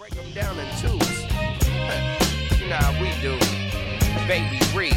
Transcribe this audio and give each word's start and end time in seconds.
break 0.00 0.14
them 0.14 0.32
down 0.32 0.58
in 0.58 0.66
twos. 0.80 1.22
you 2.58 2.68
know 2.70 2.76
how 2.76 3.02
we 3.02 3.12
do. 3.20 3.36
Baby 4.26 4.58
Reed. 4.74 4.96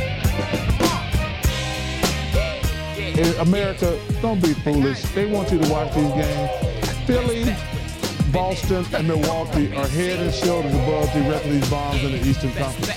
In 3.20 3.36
America, 3.42 4.00
don't 4.22 4.42
be 4.42 4.54
foolish. 4.54 5.02
They 5.14 5.26
want 5.26 5.52
you 5.52 5.60
to 5.60 5.70
watch 5.70 5.94
these 5.94 6.10
games. 6.14 6.98
Philly, 7.06 7.54
Boston, 8.32 8.86
and 8.96 9.10
Milwaukee 9.10 9.76
are 9.76 9.86
head 9.88 10.22
and 10.22 10.34
shoulders 10.34 10.74
above 10.74 11.14
the 11.14 11.20
rest 11.30 11.46
of 11.48 11.52
these 11.52 11.70
bombs 11.70 12.02
in 12.02 12.14
the 12.14 12.26
Eastern 12.26 12.54
Conference. 12.54 12.88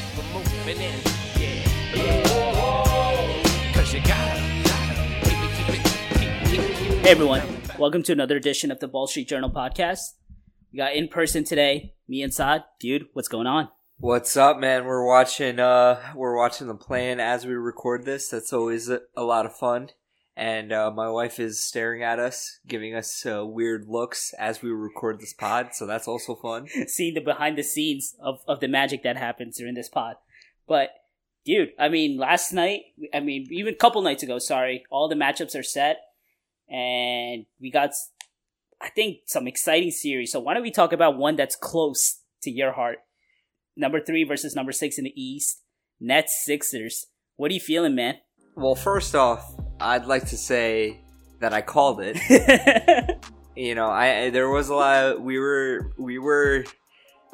Hey 7.02 7.11
everyone, 7.11 7.43
welcome 7.80 8.04
to 8.04 8.12
another 8.12 8.36
edition 8.36 8.70
of 8.70 8.79
the 8.79 8.86
Wall 8.86 9.09
Street 9.09 9.27
Journal 9.27 9.50
podcast. 9.50 10.12
We 10.77 10.82
got 10.82 10.95
in 10.95 11.08
person 11.08 11.43
today, 11.43 11.95
me 12.06 12.20
and 12.20 12.34
Saad. 12.34 12.64
Dude, 12.79 13.06
what's 13.14 13.29
going 13.29 13.46
on? 13.46 13.70
What's 13.96 14.36
up, 14.36 14.58
man? 14.58 14.84
We're 14.84 15.07
watching. 15.07 15.58
Uh, 15.58 16.12
we're 16.14 16.36
watching 16.36 16.67
the 16.67 16.75
plan 16.75 17.18
as 17.18 17.46
we 17.46 17.54
record 17.54 18.04
this. 18.04 18.29
That's 18.29 18.53
always 18.53 18.90
a, 18.90 19.00
a 19.17 19.22
lot 19.22 19.46
of 19.46 19.57
fun. 19.57 19.89
And 20.36 20.72
uh, 20.72 20.90
my 20.90 21.08
wife 21.08 21.40
is 21.40 21.64
staring 21.64 22.03
at 22.03 22.18
us, 22.18 22.61
giving 22.67 22.94
us 22.94 23.25
uh, 23.25 23.46
weird 23.46 23.89
looks 23.89 24.34
as 24.34 24.61
we 24.61 24.68
record 24.68 25.18
this 25.18 25.32
pod. 25.32 25.70
So 25.72 25.86
that's 25.86 26.07
also 26.07 26.34
fun. 26.34 26.68
Seeing 26.89 27.14
the 27.14 27.22
behind 27.22 27.56
the 27.56 27.62
scenes 27.62 28.14
of, 28.20 28.40
of 28.46 28.61
the 28.61 28.68
magic 28.68 29.03
that 29.03 29.17
happens 29.17 29.56
during 29.56 29.76
this 29.76 29.89
pod. 29.89 30.17
But, 30.68 30.90
dude, 31.46 31.70
I 31.79 31.89
mean, 31.89 32.19
last 32.19 32.53
night, 32.53 32.83
I 33.14 33.20
mean, 33.20 33.47
even 33.50 33.72
a 33.72 33.78
couple 33.78 34.03
nights 34.03 34.22
ago, 34.22 34.39
sorry, 34.39 34.84
all 34.91 35.08
the 35.08 35.14
matchups 35.14 35.58
are 35.58 35.62
set. 35.62 36.00
And 36.69 37.47
we 37.58 37.70
got, 37.70 37.92
I 38.80 38.91
think, 38.91 39.19
some 39.27 39.47
exciting 39.47 39.91
series. 39.91 40.33
So 40.33 40.41
why 40.41 40.55
don't 40.55 40.62
we 40.62 40.70
talk 40.70 40.92
about 40.92 41.17
one 41.17 41.36
that's 41.36 41.56
close 41.56 42.20
to 42.42 42.50
your 42.50 42.72
heart? 42.72 42.98
Number 43.77 44.00
three 44.00 44.25
versus 44.25 44.55
number 44.55 44.72
six 44.72 44.98
in 44.98 45.05
the 45.05 45.20
East. 45.20 45.62
Nets 46.01 46.45
Sixers. 46.45 47.06
What 47.36 47.51
are 47.51 47.55
you 47.55 47.61
feeling, 47.61 47.95
man? 47.95 48.17
Well, 48.55 48.75
first 48.75 49.14
off, 49.14 49.55
I'd 49.81 50.06
like 50.06 50.27
to 50.28 50.36
say 50.36 51.01
that 51.41 51.53
I 51.53 51.61
called 51.61 52.01
it. 52.03 53.19
you 53.56 53.75
know, 53.75 53.91
I 53.91 54.31
there 54.31 54.48
was 54.48 54.69
a 54.69 54.75
lot. 54.75 55.05
Of, 55.05 55.23
we 55.23 55.39
were 55.39 55.92
we 55.98 56.19
were 56.19 56.64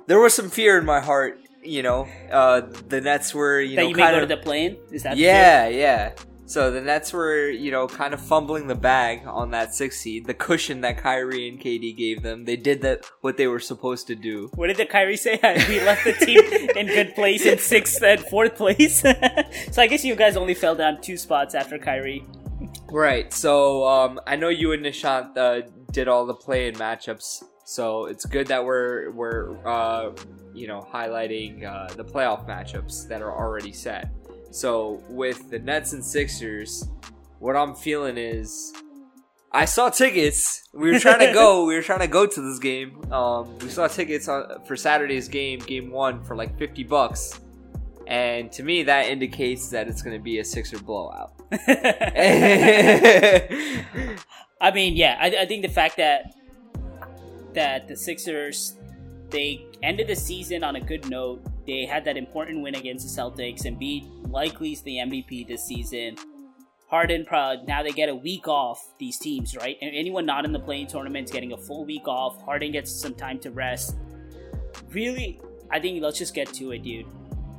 there 0.06 0.20
was 0.20 0.34
some 0.34 0.50
fear 0.50 0.78
in 0.78 0.84
my 0.84 1.00
heart. 1.00 1.38
You 1.62 1.82
know, 1.84 2.08
uh, 2.30 2.62
the 2.88 3.00
Nets 3.00 3.32
were 3.32 3.60
you 3.60 3.76
that 3.76 3.82
know 3.82 3.88
you 3.88 3.94
kind 3.94 4.16
of 4.16 4.28
the 4.28 4.36
plane? 4.36 4.76
Is 4.90 5.04
that 5.04 5.16
yeah, 5.16 5.68
yeah. 5.68 6.14
So 6.52 6.70
the 6.70 6.82
Nets 6.82 7.14
were, 7.14 7.48
you 7.48 7.70
know, 7.70 7.88
kind 7.88 8.12
of 8.12 8.20
fumbling 8.20 8.66
the 8.66 8.74
bag 8.74 9.22
on 9.26 9.52
that 9.52 9.74
six 9.74 9.98
seed. 9.98 10.26
The 10.26 10.34
cushion 10.34 10.82
that 10.82 10.98
Kyrie 10.98 11.48
and 11.48 11.58
KD 11.58 11.96
gave 11.96 12.22
them, 12.22 12.44
they 12.44 12.56
did 12.56 12.82
that 12.82 13.06
what 13.22 13.38
they 13.38 13.46
were 13.46 13.58
supposed 13.58 14.06
to 14.08 14.14
do. 14.14 14.50
What 14.54 14.66
did 14.66 14.76
the 14.76 14.84
Kyrie 14.84 15.16
say? 15.16 15.40
we 15.66 15.80
left 15.80 16.04
the 16.04 16.12
team 16.12 16.42
in 16.76 16.88
good 16.88 17.14
place 17.14 17.46
in 17.46 17.56
sixth 17.56 18.02
and 18.02 18.20
fourth 18.20 18.54
place. 18.56 19.00
so 19.70 19.80
I 19.80 19.86
guess 19.86 20.04
you 20.04 20.14
guys 20.14 20.36
only 20.36 20.52
fell 20.52 20.74
down 20.74 21.00
two 21.00 21.16
spots 21.16 21.54
after 21.54 21.78
Kyrie. 21.78 22.22
Right. 22.90 23.32
So 23.32 23.88
um, 23.88 24.20
I 24.26 24.36
know 24.36 24.50
you 24.50 24.72
and 24.72 24.84
Nishant 24.84 25.34
uh, 25.38 25.66
did 25.90 26.06
all 26.06 26.26
the 26.26 26.34
play-in 26.34 26.74
matchups. 26.74 27.44
So 27.64 28.04
it's 28.04 28.26
good 28.26 28.48
that 28.48 28.62
we're 28.62 29.10
we're 29.12 29.66
uh, 29.66 30.10
you 30.52 30.66
know 30.66 30.86
highlighting 30.92 31.64
uh, 31.64 31.94
the 31.94 32.04
playoff 32.04 32.46
matchups 32.46 33.08
that 33.08 33.22
are 33.22 33.32
already 33.32 33.72
set. 33.72 34.10
So 34.52 35.02
with 35.08 35.50
the 35.50 35.58
Nets 35.58 35.92
and 35.92 36.04
Sixers, 36.04 36.88
what 37.38 37.56
I'm 37.56 37.74
feeling 37.74 38.16
is 38.18 38.72
I 39.50 39.64
saw 39.64 39.90
tickets. 39.90 40.68
We 40.72 40.92
were 40.92 40.98
trying 40.98 41.18
to 41.20 41.32
go. 41.32 41.64
We 41.72 41.74
were 41.74 41.82
trying 41.82 42.00
to 42.00 42.06
go 42.06 42.26
to 42.26 42.40
this 42.40 42.58
game. 42.58 43.12
Um, 43.12 43.58
we 43.58 43.68
saw 43.68 43.88
tickets 43.88 44.28
on, 44.28 44.64
for 44.64 44.76
Saturday's 44.76 45.28
game, 45.28 45.58
game 45.60 45.90
one, 45.90 46.22
for 46.22 46.36
like 46.36 46.56
fifty 46.58 46.84
bucks. 46.84 47.40
And 48.06 48.52
to 48.52 48.62
me, 48.62 48.82
that 48.84 49.08
indicates 49.08 49.70
that 49.70 49.88
it's 49.88 50.02
going 50.02 50.16
to 50.16 50.22
be 50.22 50.38
a 50.38 50.44
Sixer 50.44 50.78
blowout. 50.78 51.32
I 54.60 54.70
mean, 54.74 54.96
yeah, 54.96 55.16
I, 55.20 55.28
I 55.40 55.46
think 55.46 55.62
the 55.62 55.68
fact 55.68 55.96
that 55.96 56.34
that 57.54 57.88
the 57.88 57.96
Sixers 57.96 58.76
they 59.30 59.66
ended 59.82 60.06
the 60.08 60.16
season 60.16 60.62
on 60.62 60.76
a 60.76 60.80
good 60.80 61.08
note. 61.08 61.42
They 61.66 61.86
had 61.86 62.04
that 62.06 62.16
important 62.16 62.62
win 62.62 62.74
against 62.74 63.06
the 63.06 63.22
Celtics 63.22 63.64
and 63.64 63.78
beat 63.78 64.04
likely 64.28 64.72
is 64.72 64.82
the 64.82 64.96
MVP 64.96 65.46
this 65.46 65.64
season. 65.64 66.16
Harden, 66.88 67.26
now 67.30 67.82
they 67.82 67.92
get 67.92 68.08
a 68.08 68.14
week 68.14 68.48
off. 68.48 68.78
These 68.98 69.18
teams, 69.18 69.56
right? 69.56 69.76
And 69.80 69.94
anyone 69.94 70.26
not 70.26 70.44
in 70.44 70.52
the 70.52 70.60
play-in 70.60 70.86
tournament 70.86 71.24
is 71.26 71.30
getting 71.30 71.52
a 71.52 71.56
full 71.56 71.84
week 71.86 72.06
off. 72.06 72.42
Harden 72.42 72.72
gets 72.72 72.92
some 72.92 73.14
time 73.14 73.38
to 73.40 73.50
rest. 73.50 73.96
Really, 74.90 75.40
I 75.70 75.80
think 75.80 76.02
let's 76.02 76.18
just 76.18 76.34
get 76.34 76.52
to 76.54 76.72
it, 76.72 76.82
dude. 76.82 77.06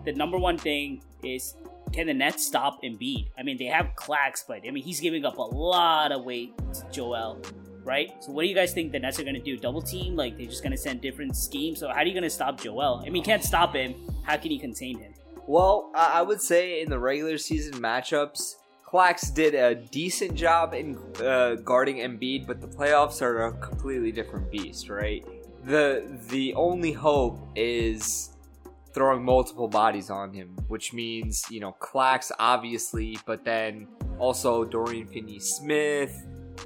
The 0.06 0.14
number 0.14 0.38
one 0.38 0.58
thing 0.58 1.02
is 1.24 1.56
can 1.92 2.08
the 2.08 2.14
Nets 2.14 2.46
stop 2.46 2.84
Embiid? 2.84 3.30
I 3.38 3.44
mean, 3.44 3.58
they 3.58 3.66
have 3.66 3.92
Clax, 3.96 4.44
but 4.48 4.62
I 4.68 4.72
mean, 4.72 4.84
he's 4.84 5.00
giving 5.00 5.26
up 5.26 5.38
a 5.38 5.42
lot 5.42 6.12
of 6.12 6.24
weight 6.24 6.58
to 6.74 6.86
Joel, 6.92 7.40
right? 7.84 8.12
So, 8.24 8.32
what 8.32 8.44
do 8.44 8.48
you 8.48 8.56
guys 8.56 8.74
think 8.74 8.92
the 8.92 9.00
Nets 9.00 9.20
are 9.20 9.24
going 9.24 9.36
to 9.36 9.42
do? 9.42 9.58
Double 9.58 9.82
team? 9.82 10.16
Like, 10.16 10.38
they're 10.38 10.48
just 10.48 10.64
going 10.64 10.72
to 10.72 10.78
send 10.78 11.02
different 11.02 11.36
schemes? 11.36 11.80
So, 11.80 11.88
how 11.88 11.96
are 11.96 12.06
you 12.06 12.14
going 12.14 12.24
to 12.24 12.30
stop 12.30 12.60
Joel? 12.60 13.04
I 13.06 13.10
mean, 13.10 13.24
can't 13.24 13.44
stop 13.44 13.76
him. 13.76 13.96
How 14.24 14.38
can 14.38 14.52
you 14.52 14.60
contain 14.60 15.00
him? 15.00 15.14
Well, 15.46 15.92
I 15.94 16.22
would 16.22 16.42
say 16.42 16.82
in 16.82 16.90
the 16.90 17.00
regular 17.00 17.38
season 17.38 17.74
matchups, 17.74 18.56
Clax 18.94 19.34
did 19.34 19.56
a 19.56 19.76
decent 19.76 20.36
job 20.36 20.74
in 20.74 20.98
uh, 21.20 21.56
guarding 21.56 21.98
Embiid, 21.98 22.48
but 22.48 22.62
the 22.62 22.68
playoffs 22.68 23.22
are 23.22 23.48
a 23.48 23.52
completely 23.54 24.12
different 24.12 24.52
beast, 24.52 24.88
right? 24.88 25.26
The 25.66 26.06
the 26.30 26.54
only 26.54 26.92
hope 26.92 27.40
is 27.56 28.30
throwing 28.94 29.26
multiple 29.26 29.68
bodies 29.68 30.10
on 30.10 30.32
him, 30.32 30.56
which 30.68 30.94
means 30.94 31.44
you 31.50 31.60
know 31.60 31.76
Clax 31.82 32.32
obviously, 32.38 33.18
but 33.26 33.44
then 33.44 33.88
also 34.20 34.64
Dorian 34.64 35.08
Finney-Smith, 35.08 36.26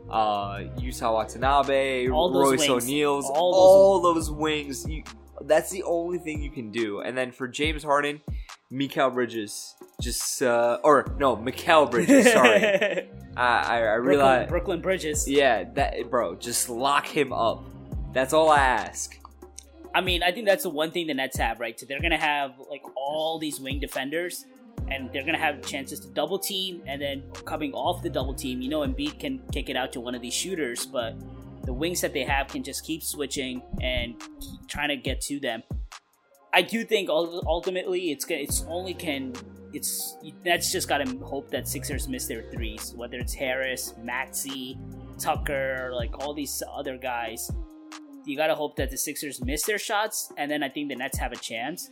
uh, 0.09 0.63
Watanabe, 1.01 2.09
All 2.09 2.31
those 2.31 2.67
Royce. 2.67 2.69
O'Neale's, 2.85 3.25
All 3.29 3.53
all, 3.53 4.01
those- 4.01 4.31
wings. 4.31 4.87
You, 4.87 5.03
that's 5.41 5.69
the 5.69 5.83
only 5.83 6.17
thing 6.17 6.41
you 6.41 6.49
can 6.49 6.71
do. 6.71 7.01
And 7.01 7.17
then 7.17 7.31
for 7.31 7.47
James 7.47 7.83
Harden, 7.83 8.21
Mikal 8.71 9.13
Bridges, 9.13 9.75
just 10.01 10.41
uh, 10.41 10.79
or 10.83 11.13
no, 11.19 11.37
Mikal 11.37 11.89
Bridges. 11.89 12.31
Sorry, 12.31 12.63
I 12.65 13.07
I, 13.37 13.77
I 13.77 13.79
Brooklyn, 13.97 14.05
realize. 14.05 14.49
Brooklyn 14.49 14.81
Bridges. 14.81 15.27
Yeah, 15.27 15.65
that 15.75 16.09
bro, 16.09 16.35
just 16.35 16.69
lock 16.69 17.05
him 17.07 17.31
up. 17.31 17.63
That's 18.13 18.33
all 18.33 18.49
I 18.49 18.59
ask. 18.59 19.17
I 19.95 20.01
mean, 20.01 20.21
I 20.21 20.31
think 20.31 20.45
that's 20.47 20.63
the 20.63 20.69
one 20.69 20.91
thing 20.91 21.07
the 21.07 21.13
Nets 21.13 21.37
have, 21.37 21.59
right? 21.59 21.79
So 21.79 21.85
they're 21.85 22.01
gonna 22.01 22.17
have 22.17 22.51
like 22.69 22.81
all 22.95 23.39
these 23.39 23.59
wing 23.59 23.79
defenders, 23.79 24.45
and 24.89 25.11
they're 25.11 25.25
gonna 25.25 25.37
have 25.37 25.61
chances 25.61 25.99
to 26.01 26.07
double 26.09 26.39
team, 26.39 26.81
and 26.85 27.01
then 27.01 27.23
coming 27.45 27.73
off 27.73 28.01
the 28.01 28.09
double 28.09 28.33
team, 28.33 28.61
you 28.61 28.69
know, 28.69 28.81
Embiid 28.81 29.19
can 29.19 29.41
kick 29.51 29.69
it 29.69 29.75
out 29.75 29.91
to 29.93 29.99
one 29.99 30.15
of 30.15 30.21
these 30.21 30.33
shooters, 30.33 30.85
but 30.85 31.15
the 31.63 31.73
wings 31.73 32.01
that 32.01 32.13
they 32.13 32.23
have 32.23 32.47
can 32.47 32.63
just 32.63 32.85
keep 32.85 33.03
switching 33.03 33.61
and 33.81 34.19
keep 34.39 34.67
trying 34.67 34.89
to 34.89 34.97
get 34.97 35.19
to 35.21 35.39
them. 35.39 35.63
I 36.53 36.61
do 36.61 36.85
think 36.85 37.09
ultimately 37.09 38.11
it's 38.11 38.25
it's 38.29 38.63
only 38.67 38.93
can 38.93 39.33
it's 39.73 40.17
that's 40.45 40.71
just 40.71 40.87
gotta 40.87 41.05
hope 41.19 41.51
that 41.51 41.67
Sixers 41.67 42.07
miss 42.07 42.25
their 42.27 42.43
threes, 42.53 42.93
whether 42.95 43.17
it's 43.17 43.33
Harris, 43.33 43.93
Maxey, 44.01 44.77
Tucker, 45.19 45.91
like 45.93 46.19
all 46.19 46.33
these 46.33 46.63
other 46.73 46.97
guys 46.97 47.51
you 48.27 48.35
gotta 48.35 48.55
hope 48.55 48.75
that 48.75 48.91
the 48.91 48.97
Sixers 48.97 49.43
miss 49.43 49.63
their 49.63 49.77
shots, 49.77 50.31
and 50.37 50.51
then 50.51 50.61
I 50.61 50.69
think 50.69 50.89
the 50.89 50.95
Nets 50.95 51.17
have 51.17 51.31
a 51.31 51.37
chance. 51.37 51.89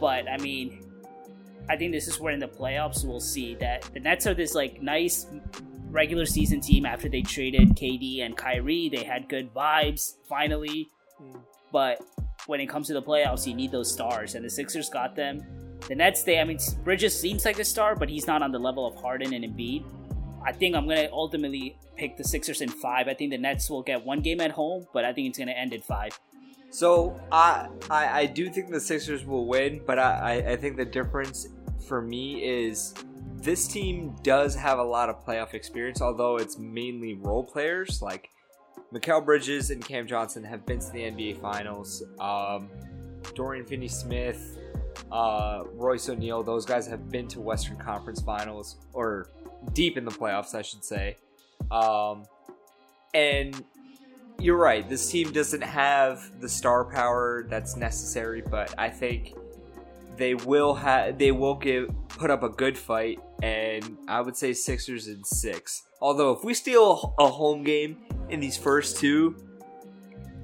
But 0.00 0.28
I 0.28 0.38
mean, 0.38 0.89
I 1.70 1.76
think 1.76 1.92
this 1.92 2.08
is 2.08 2.18
where 2.18 2.32
in 2.32 2.40
the 2.40 2.48
playoffs 2.48 3.04
we'll 3.04 3.20
see 3.20 3.54
that 3.60 3.82
the 3.94 4.00
Nets 4.00 4.26
are 4.26 4.34
this 4.34 4.56
like 4.56 4.82
nice 4.82 5.26
regular 5.88 6.26
season 6.26 6.60
team 6.60 6.84
after 6.84 7.08
they 7.08 7.22
traded 7.22 7.76
KD 7.76 8.24
and 8.24 8.36
Kyrie. 8.36 8.88
They 8.88 9.04
had 9.04 9.28
good 9.28 9.54
vibes 9.54 10.14
finally, 10.28 10.88
hmm. 11.16 11.38
but 11.70 12.02
when 12.46 12.60
it 12.60 12.66
comes 12.66 12.88
to 12.88 12.94
the 12.94 13.02
playoffs, 13.02 13.46
you 13.46 13.54
need 13.54 13.70
those 13.70 13.92
stars, 13.92 14.34
and 14.34 14.44
the 14.44 14.50
Sixers 14.50 14.90
got 14.90 15.14
them. 15.14 15.44
The 15.86 15.94
Nets, 15.94 16.24
they 16.24 16.40
I 16.40 16.44
mean, 16.44 16.58
Bridges 16.82 17.18
seems 17.18 17.44
like 17.44 17.60
a 17.60 17.64
star, 17.64 17.94
but 17.94 18.08
he's 18.08 18.26
not 18.26 18.42
on 18.42 18.50
the 18.50 18.58
level 18.58 18.84
of 18.84 19.00
Harden 19.00 19.32
and 19.32 19.44
Embiid. 19.44 19.84
I 20.44 20.50
think 20.50 20.74
I'm 20.74 20.88
gonna 20.88 21.08
ultimately 21.12 21.78
pick 21.96 22.16
the 22.16 22.24
Sixers 22.24 22.62
in 22.62 22.68
five. 22.68 23.06
I 23.06 23.14
think 23.14 23.30
the 23.30 23.38
Nets 23.38 23.70
will 23.70 23.84
get 23.84 24.04
one 24.04 24.22
game 24.22 24.40
at 24.40 24.50
home, 24.50 24.88
but 24.92 25.04
I 25.04 25.12
think 25.12 25.28
it's 25.28 25.38
gonna 25.38 25.52
end 25.52 25.72
in 25.72 25.82
five. 25.82 26.18
So 26.70 27.20
I, 27.32 27.68
I 27.90 28.20
I 28.20 28.26
do 28.26 28.48
think 28.48 28.70
the 28.70 28.80
Sixers 28.80 29.24
will 29.26 29.46
win, 29.46 29.82
but 29.86 29.98
I, 29.98 30.10
I 30.12 30.52
I 30.52 30.56
think 30.56 30.76
the 30.76 30.84
difference 30.84 31.48
for 31.80 32.02
me 32.02 32.42
is 32.44 32.94
this 33.36 33.66
team 33.66 34.14
does 34.22 34.54
have 34.54 34.78
a 34.78 34.84
lot 34.84 35.08
of 35.08 35.24
playoff 35.24 35.54
experience, 35.54 36.02
although 36.02 36.36
it's 36.36 36.58
mainly 36.58 37.14
role 37.14 37.44
players. 37.44 38.02
Like 38.02 38.30
Mikal 38.92 39.24
Bridges 39.24 39.70
and 39.70 39.84
Cam 39.84 40.06
Johnson 40.06 40.44
have 40.44 40.66
been 40.66 40.80
to 40.80 40.92
the 40.92 41.00
NBA 41.00 41.40
Finals. 41.40 42.02
Um, 42.18 42.68
Dorian 43.34 43.64
Finney-Smith, 43.64 44.58
uh, 45.12 45.64
Royce 45.74 46.08
O'Neale, 46.08 46.42
those 46.42 46.66
guys 46.66 46.86
have 46.86 47.10
been 47.10 47.28
to 47.28 47.40
Western 47.40 47.76
Conference 47.76 48.20
Finals 48.20 48.76
or 48.92 49.28
deep 49.72 49.96
in 49.96 50.04
the 50.04 50.10
playoffs, 50.10 50.54
I 50.54 50.62
should 50.62 50.84
say. 50.84 51.16
Um, 51.70 52.24
and 53.14 53.64
you're 54.38 54.56
right. 54.56 54.88
This 54.88 55.10
team 55.10 55.32
doesn't 55.32 55.62
have 55.62 56.40
the 56.40 56.48
star 56.48 56.84
power 56.84 57.46
that's 57.48 57.76
necessary, 57.76 58.42
but 58.42 58.74
I 58.78 58.88
think 58.88 59.34
they 60.20 60.34
will 60.34 60.74
have 60.74 61.18
they 61.18 61.32
will 61.32 61.54
give 61.54 61.90
put 62.08 62.30
up 62.30 62.42
a 62.42 62.48
good 62.48 62.76
fight, 62.76 63.18
and 63.42 63.96
I 64.06 64.20
would 64.20 64.36
say 64.36 64.52
Sixers 64.52 65.08
in 65.08 65.24
six. 65.24 65.82
Although 66.00 66.32
if 66.32 66.44
we 66.44 66.54
steal 66.54 67.14
a 67.18 67.26
home 67.26 67.64
game 67.64 67.98
in 68.28 68.40
these 68.40 68.56
first 68.56 68.98
two, 68.98 69.36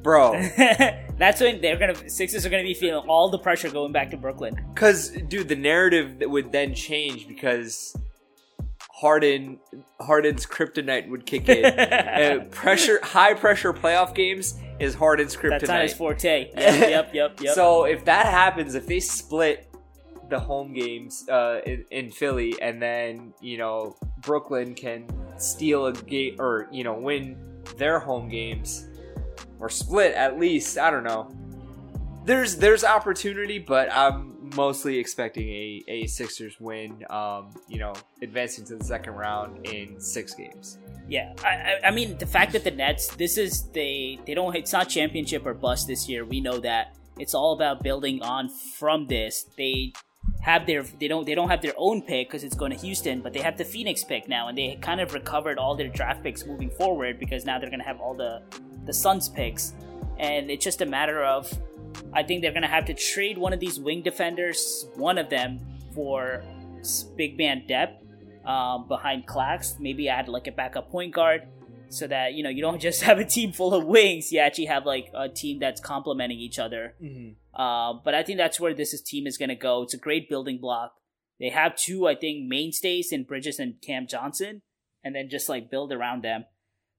bro, 0.03 0.33
That's 1.19 1.41
when 1.41 1.61
they're 1.61 1.79
gonna 1.79 2.09
Sixers 2.09 2.45
are 2.45 2.51
gonna 2.51 2.63
be 2.63 2.75
feeling 2.75 3.09
all 3.09 3.29
the 3.29 3.39
pressure 3.39 3.71
going 3.71 3.93
back 3.93 4.11
to 4.11 4.17
Brooklyn. 4.17 4.55
because 4.75 5.11
dude, 5.11 5.49
the 5.49 5.57
narrative 5.57 6.17
would 6.21 6.53
then 6.53 6.75
change 6.75 7.27
because 7.27 7.97
Harden 8.97 9.59
Harden's 10.01 10.47
kryptonite 10.47 11.09
would 11.09 11.27
kick 11.27 11.49
in. 11.49 11.65
uh, 11.79 12.45
pressure, 12.51 12.99
high 13.03 13.35
pressure 13.35 13.73
playoff 13.73 14.15
games 14.15 14.59
is 14.79 14.95
Harden's 14.95 15.37
kryptonite. 15.37 15.51
That's 15.51 15.69
not 15.69 15.83
his 15.83 15.95
forte. 15.95 16.51
Yep, 16.57 16.91
yep, 16.91 17.15
yep, 17.15 17.41
yep. 17.41 17.55
So 17.55 17.85
if 17.85 18.05
that 18.07 18.27
happens, 18.27 18.75
if 18.75 18.87
they 18.87 19.01
split 19.01 19.66
the 20.29 20.39
home 20.39 20.73
games 20.73 21.29
uh, 21.29 21.61
in, 21.65 21.85
in 21.91 22.11
Philly, 22.11 22.55
and 22.61 22.81
then 22.81 23.33
you 23.41 23.59
know 23.59 23.97
Brooklyn 24.21 24.75
can 24.75 25.07
steal 25.39 25.87
a 25.87 25.93
game 25.93 26.37
or 26.39 26.69
you 26.71 26.85
know 26.85 26.95
win 26.95 27.37
their 27.77 27.99
home 27.99 28.29
games 28.29 28.89
or 29.59 29.69
split 29.69 30.13
at 30.15 30.39
least, 30.39 30.79
I 30.79 30.91
don't 30.91 31.05
know. 31.05 31.31
There's 32.25 32.57
there's 32.57 32.85
opportunity, 32.85 33.59
but 33.59 33.89
I'm 33.93 34.51
mostly 34.57 34.99
expecting 34.99 35.49
a, 35.49 35.85
a 35.87 36.07
Sixers 36.07 36.59
win. 36.61 37.05
Um, 37.09 37.55
you 37.69 37.79
know, 37.79 37.95
advancing 38.23 38.65
to 38.67 38.77
the 38.77 38.85
second 38.85 39.15
round 39.15 39.67
in 39.67 40.01
six 40.01 40.35
games. 40.35 40.79
Yeah, 41.09 41.33
I, 41.45 41.49
I, 41.49 41.81
I 41.85 41.91
mean 41.93 42.19
the 42.19 42.27
fact 42.27 42.53
that 42.53 42.65
the 42.65 42.73
Nets, 42.73 43.15
this 43.15 43.39
is 43.39 43.69
they 43.71 44.19
they 44.27 44.35
don't 44.35 44.55
it's 44.57 44.73
not 44.73 44.89
championship 44.89 45.47
or 45.47 45.55
bust 45.55 45.87
this 45.87 46.09
year. 46.09 46.25
We 46.25 46.41
know 46.41 46.59
that 46.61 46.97
it's 47.19 47.35
all 47.35 47.55
about 47.55 47.83
building 47.83 48.23
on 48.23 48.49
from 48.49 49.07
this. 49.07 49.47
They 49.57 49.93
have 50.43 50.67
their 50.67 50.85
they 50.85 51.09
don't 51.09 51.27
they 51.27 51.35
don't 51.35 51.49
have 51.49 51.61
their 51.61 51.75
own 51.77 52.03
pick 52.03 52.29
because 52.29 52.45
it's 52.45 52.55
going 52.55 52.71
to 52.71 52.79
Houston, 52.79 53.21
but 53.21 53.33
they 53.33 53.41
have 53.41 53.59
the 53.59 53.65
Phoenix 53.65 54.05
pick 54.05 54.29
now, 54.29 54.49
and 54.49 54.57
they 54.57 54.79
kind 54.81 55.01
of 55.01 55.13
recovered 55.13 55.59
all 55.59 55.75
their 55.75 55.89
draft 55.89 56.23
picks 56.23 56.47
moving 56.47 56.71
forward 56.71 57.19
because 57.19 57.45
now 57.45 57.59
they're 57.59 57.71
going 57.71 57.81
to 57.81 57.87
have 57.87 58.01
all 58.01 58.15
the 58.15 58.43
the 58.85 58.93
Suns 58.93 59.29
picks, 59.29 59.73
and 60.19 60.51
it's 60.51 60.65
just 60.65 60.81
a 60.83 60.87
matter 60.87 61.25
of 61.25 61.53
I 62.13 62.23
think 62.23 62.43
they're 62.43 62.53
going 62.53 62.63
to 62.63 62.69
have 62.69 62.85
to 62.87 62.95
trade 62.95 63.39
one 63.39 63.53
of 63.53 63.61
these 63.61 63.81
wing 63.81 64.03
defenders, 64.03 64.87
one 64.95 65.19
of 65.19 65.29
them 65.31 65.61
for 65.95 66.45
big 67.17 67.37
man 67.37 67.67
depth 67.67 68.05
um, 68.45 68.87
behind 68.87 69.27
Clax. 69.27 69.81
Maybe 69.81 70.09
add 70.09 70.29
like 70.29 70.47
a 70.47 70.53
backup 70.53 70.91
point 70.91 71.13
guard 71.13 71.49
so 71.89 72.07
that 72.07 72.35
you 72.35 72.43
know 72.43 72.51
you 72.51 72.63
don't 72.63 72.81
just 72.89 73.03
have 73.03 73.19
a 73.19 73.25
team 73.25 73.53
full 73.53 73.75
of 73.75 73.85
wings. 73.85 74.33
You 74.33 74.41
actually 74.41 74.67
have 74.67 74.87
like 74.87 75.11
a 75.15 75.29
team 75.29 75.59
that's 75.59 75.81
complementing 75.81 76.39
each 76.39 76.59
other. 76.59 76.95
Uh, 77.55 77.95
but 78.05 78.15
I 78.15 78.23
think 78.23 78.39
that's 78.39 78.61
where 78.61 78.75
this 78.75 78.93
is, 78.93 79.03
team 79.03 79.27
is 79.27 79.39
going 79.39 79.49
to 79.49 79.55
go. 79.55 79.83
It's 79.83 79.95
a 79.95 79.99
great 79.99 80.29
building 80.29 80.59
block. 80.59 80.93
They 81.39 81.51
have 81.51 81.77
two, 81.77 82.07
I 82.07 82.15
think, 82.15 82.49
mainstays 82.49 83.13
in 83.13 83.25
Bridges 83.25 83.59
and 83.59 83.81
Cam 83.81 84.07
Johnson, 84.07 84.63
and 85.05 85.15
then 85.15 85.29
just 85.31 85.49
like 85.49 85.71
build 85.71 85.93
around 85.93 86.23
them. 86.23 86.45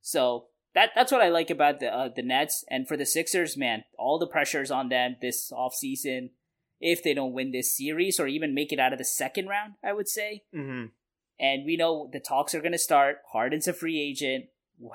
So 0.02 0.46
that 0.74 0.92
that's 0.96 1.12
what 1.12 1.22
I 1.22 1.30
like 1.30 1.50
about 1.50 1.80
the 1.80 1.94
uh, 1.94 2.10
the 2.16 2.22
Nets. 2.22 2.64
And 2.70 2.88
for 2.88 2.98
the 2.98 3.06
Sixers, 3.06 3.58
man, 3.58 3.84
all 3.98 4.20
the 4.20 4.28
pressures 4.28 4.72
on 4.72 4.90
them 4.90 5.16
this 5.22 5.52
offseason. 5.52 6.32
If 6.80 7.04
they 7.04 7.16
don't 7.16 7.34
win 7.34 7.52
this 7.52 7.76
series 7.76 8.20
or 8.20 8.28
even 8.28 8.54
make 8.54 8.72
it 8.72 8.80
out 8.80 8.94
of 8.94 9.00
the 9.00 9.06
second 9.06 9.48
round, 9.48 9.74
I 9.84 9.94
would 9.94 10.08
say. 10.08 10.44
Mm-hmm. 10.56 10.86
And 11.40 11.66
we 11.66 11.76
know 11.76 12.08
the 12.14 12.20
talks 12.20 12.54
are 12.54 12.62
going 12.62 12.72
to 12.72 12.78
start. 12.78 13.18
Harden's 13.32 13.68
a 13.68 13.74
free 13.74 14.00
agent. 14.00 14.46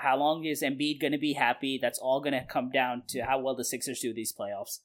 How 0.01 0.17
long 0.17 0.45
is 0.45 0.63
Embiid 0.63 1.01
going 1.01 1.13
to 1.13 1.19
be 1.19 1.33
happy? 1.33 1.79
That's 1.81 1.99
all 1.99 2.21
going 2.21 2.35
to 2.35 2.45
come 2.45 2.71
down 2.71 3.03
to 3.09 3.21
how 3.23 3.41
well 3.41 3.57
the 3.57 3.65
Sixers 3.65 4.01
do 4.01 4.15
these 4.15 4.33
playoffs. 4.33 4.79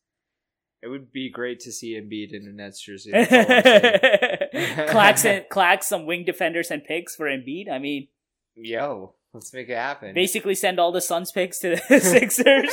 It 0.81 0.87
would 0.87 1.11
be 1.11 1.29
great 1.29 1.59
to 1.61 1.71
see 1.71 1.99
Embiid 1.99 2.33
in 2.33 2.47
a 2.47 2.51
Nets 2.51 2.81
jersey. 2.81 3.11
that's 3.11 3.31
all 3.31 4.81
I'm 4.81 4.87
clacks, 4.89 5.25
and, 5.25 5.45
clacks 5.49 5.87
some 5.87 6.05
wing 6.05 6.23
defenders 6.23 6.69
and 6.69 6.83
picks 6.83 7.15
for 7.15 7.25
Embiid. 7.25 7.69
I 7.71 7.79
mean, 7.79 8.07
Yo, 8.55 9.13
let's 9.33 9.53
make 9.53 9.69
it 9.69 9.75
happen. 9.75 10.13
basically 10.13 10.55
send 10.55 10.79
all 10.79 10.91
the 10.91 11.01
Suns 11.01 11.31
picks 11.31 11.59
to 11.59 11.79
the 11.89 11.99
Sixers 11.99 12.71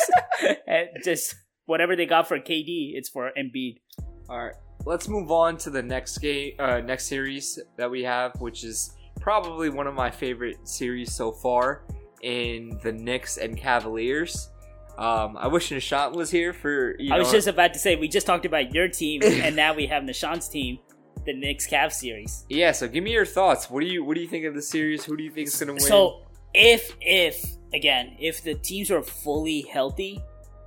and 0.67 0.89
just 1.03 1.35
whatever 1.67 1.97
they 1.97 2.07
got 2.07 2.29
for 2.29 2.39
KD, 2.39 2.93
it's 2.95 3.09
for 3.09 3.31
Embiid. 3.39 3.81
All 4.29 4.45
right, 4.45 4.55
let's 4.85 5.09
move 5.09 5.31
on 5.31 5.57
to 5.59 5.71
the 5.71 5.83
next 5.83 6.19
game, 6.19 6.55
uh, 6.59 6.81
next 6.81 7.07
series 7.07 7.59
that 7.77 7.91
we 7.91 8.03
have, 8.03 8.39
which 8.41 8.65
is 8.65 8.95
probably 9.21 9.71
one 9.71 9.87
of 9.87 9.95
my 9.95 10.11
favorite 10.11 10.57
series 10.69 11.13
so 11.13 11.33
far 11.33 11.85
in 12.25 12.79
the 12.83 12.91
Knicks 12.93 13.37
and 13.37 13.57
Cavaliers. 13.57 14.49
Um, 14.97 15.37
I 15.37 15.49
wish 15.49 15.71
Nishant 15.71 16.13
was 16.15 16.31
here 16.31 16.53
for. 16.53 16.97
You 16.99 17.15
I 17.15 17.19
was 17.19 17.31
just 17.31 17.47
about 17.47 17.75
to 17.75 17.79
say 17.79 17.97
we 17.97 18.09
just 18.09 18.27
talked 18.27 18.47
about 18.47 18.73
your 18.73 18.89
team, 18.89 19.23
and 19.25 19.55
now 19.55 19.75
we 19.75 19.87
have 19.87 20.03
Nishant's 20.05 20.49
team, 20.49 20.79
the 21.27 21.35
Knicks 21.35 21.69
Cavs 21.69 21.93
series. 21.95 22.45
yeah. 22.49 22.73
So 22.73 22.89
give 22.89 23.05
me 23.05 23.13
your 23.13 23.27
thoughts. 23.27 23.69
What 23.71 23.81
do 23.81 23.87
you 23.87 24.03
What 24.05 24.15
do 24.15 24.21
you 24.21 24.29
think 24.29 24.45
of 24.47 24.55
the 24.55 24.63
series? 24.63 25.05
Who 25.05 25.17
do 25.17 25.23
you 25.23 25.31
think 25.31 25.49
is 25.49 25.57
gonna 25.57 25.73
win? 25.73 25.81
So 25.81 26.23
if 26.55 26.97
if 27.01 27.45
again 27.75 28.17
if 28.19 28.43
the 28.43 28.55
teams 28.55 28.91
are 28.91 29.03
fully 29.03 29.63
healthy 29.63 30.21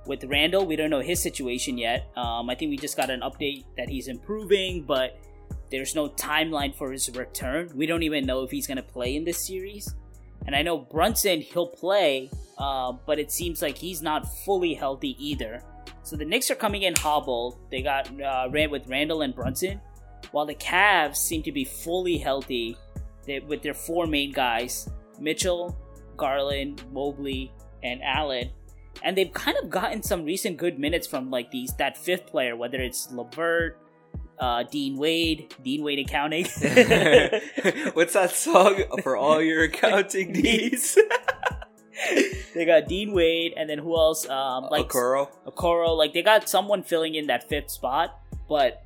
with 0.06 0.24
Randle, 0.24 0.66
we 0.66 0.76
don't 0.76 0.90
know 0.90 1.00
his 1.00 1.20
situation 1.20 1.76
yet. 1.78 2.10
Um, 2.16 2.48
I 2.50 2.54
think 2.54 2.70
we 2.70 2.76
just 2.76 2.96
got 2.96 3.10
an 3.10 3.20
update 3.20 3.64
that 3.76 3.88
he's 3.88 4.08
improving, 4.08 4.84
but 4.84 5.18
there's 5.70 5.94
no 5.94 6.08
timeline 6.10 6.74
for 6.74 6.92
his 6.92 7.10
return. 7.16 7.70
We 7.74 7.86
don't 7.86 8.02
even 8.02 8.26
know 8.26 8.42
if 8.42 8.50
he's 8.50 8.66
gonna 8.66 8.82
play 8.82 9.16
in 9.16 9.24
this 9.24 9.46
series. 9.46 9.94
And 10.48 10.56
I 10.56 10.62
know 10.62 10.78
Brunson 10.78 11.42
he'll 11.42 11.66
play, 11.66 12.30
uh, 12.56 12.92
but 13.04 13.18
it 13.18 13.30
seems 13.30 13.60
like 13.60 13.76
he's 13.76 14.00
not 14.00 14.26
fully 14.46 14.72
healthy 14.72 15.14
either. 15.22 15.62
So 16.04 16.16
the 16.16 16.24
Knicks 16.24 16.50
are 16.50 16.54
coming 16.54 16.84
in 16.84 16.94
hobbled. 16.96 17.58
They 17.70 17.82
got 17.82 18.08
uh, 18.18 18.48
ran 18.50 18.70
with 18.70 18.86
Randle 18.86 19.20
and 19.20 19.34
Brunson, 19.34 19.78
while 20.30 20.46
the 20.46 20.54
Cavs 20.54 21.16
seem 21.16 21.42
to 21.42 21.52
be 21.52 21.66
fully 21.66 22.16
healthy 22.16 22.78
they, 23.26 23.40
with 23.40 23.60
their 23.60 23.74
four 23.74 24.06
main 24.06 24.32
guys 24.32 24.88
Mitchell, 25.20 25.76
Garland, 26.16 26.82
Mobley, 26.94 27.52
and 27.82 28.00
Allen. 28.02 28.48
And 29.02 29.18
they've 29.18 29.34
kind 29.34 29.58
of 29.62 29.68
gotten 29.68 30.02
some 30.02 30.24
recent 30.24 30.56
good 30.56 30.78
minutes 30.78 31.06
from 31.06 31.28
like 31.28 31.50
these 31.50 31.74
that 31.74 31.98
fifth 31.98 32.26
player, 32.26 32.56
whether 32.56 32.78
it's 32.78 33.12
LeVert, 33.12 33.78
uh, 34.40 34.62
Dean 34.64 34.96
Wade, 34.96 35.54
Dean 35.62 35.82
Wade 35.82 35.98
accounting. 35.98 36.44
What's 37.94 38.14
that 38.14 38.30
song 38.32 38.82
for 39.02 39.16
all 39.16 39.42
your 39.42 39.64
accounting 39.64 40.32
needs? 40.32 40.98
they 42.54 42.64
got 42.64 42.86
Dean 42.86 43.12
Wade, 43.12 43.54
and 43.56 43.68
then 43.68 43.78
who 43.78 43.96
else? 43.96 44.28
Um, 44.28 44.68
like 44.70 44.88
Okoro. 44.88 45.28
Okoro. 45.46 45.96
Like 45.96 46.12
they 46.12 46.22
got 46.22 46.48
someone 46.48 46.82
filling 46.82 47.14
in 47.14 47.26
that 47.26 47.48
fifth 47.48 47.70
spot, 47.70 48.20
but 48.48 48.84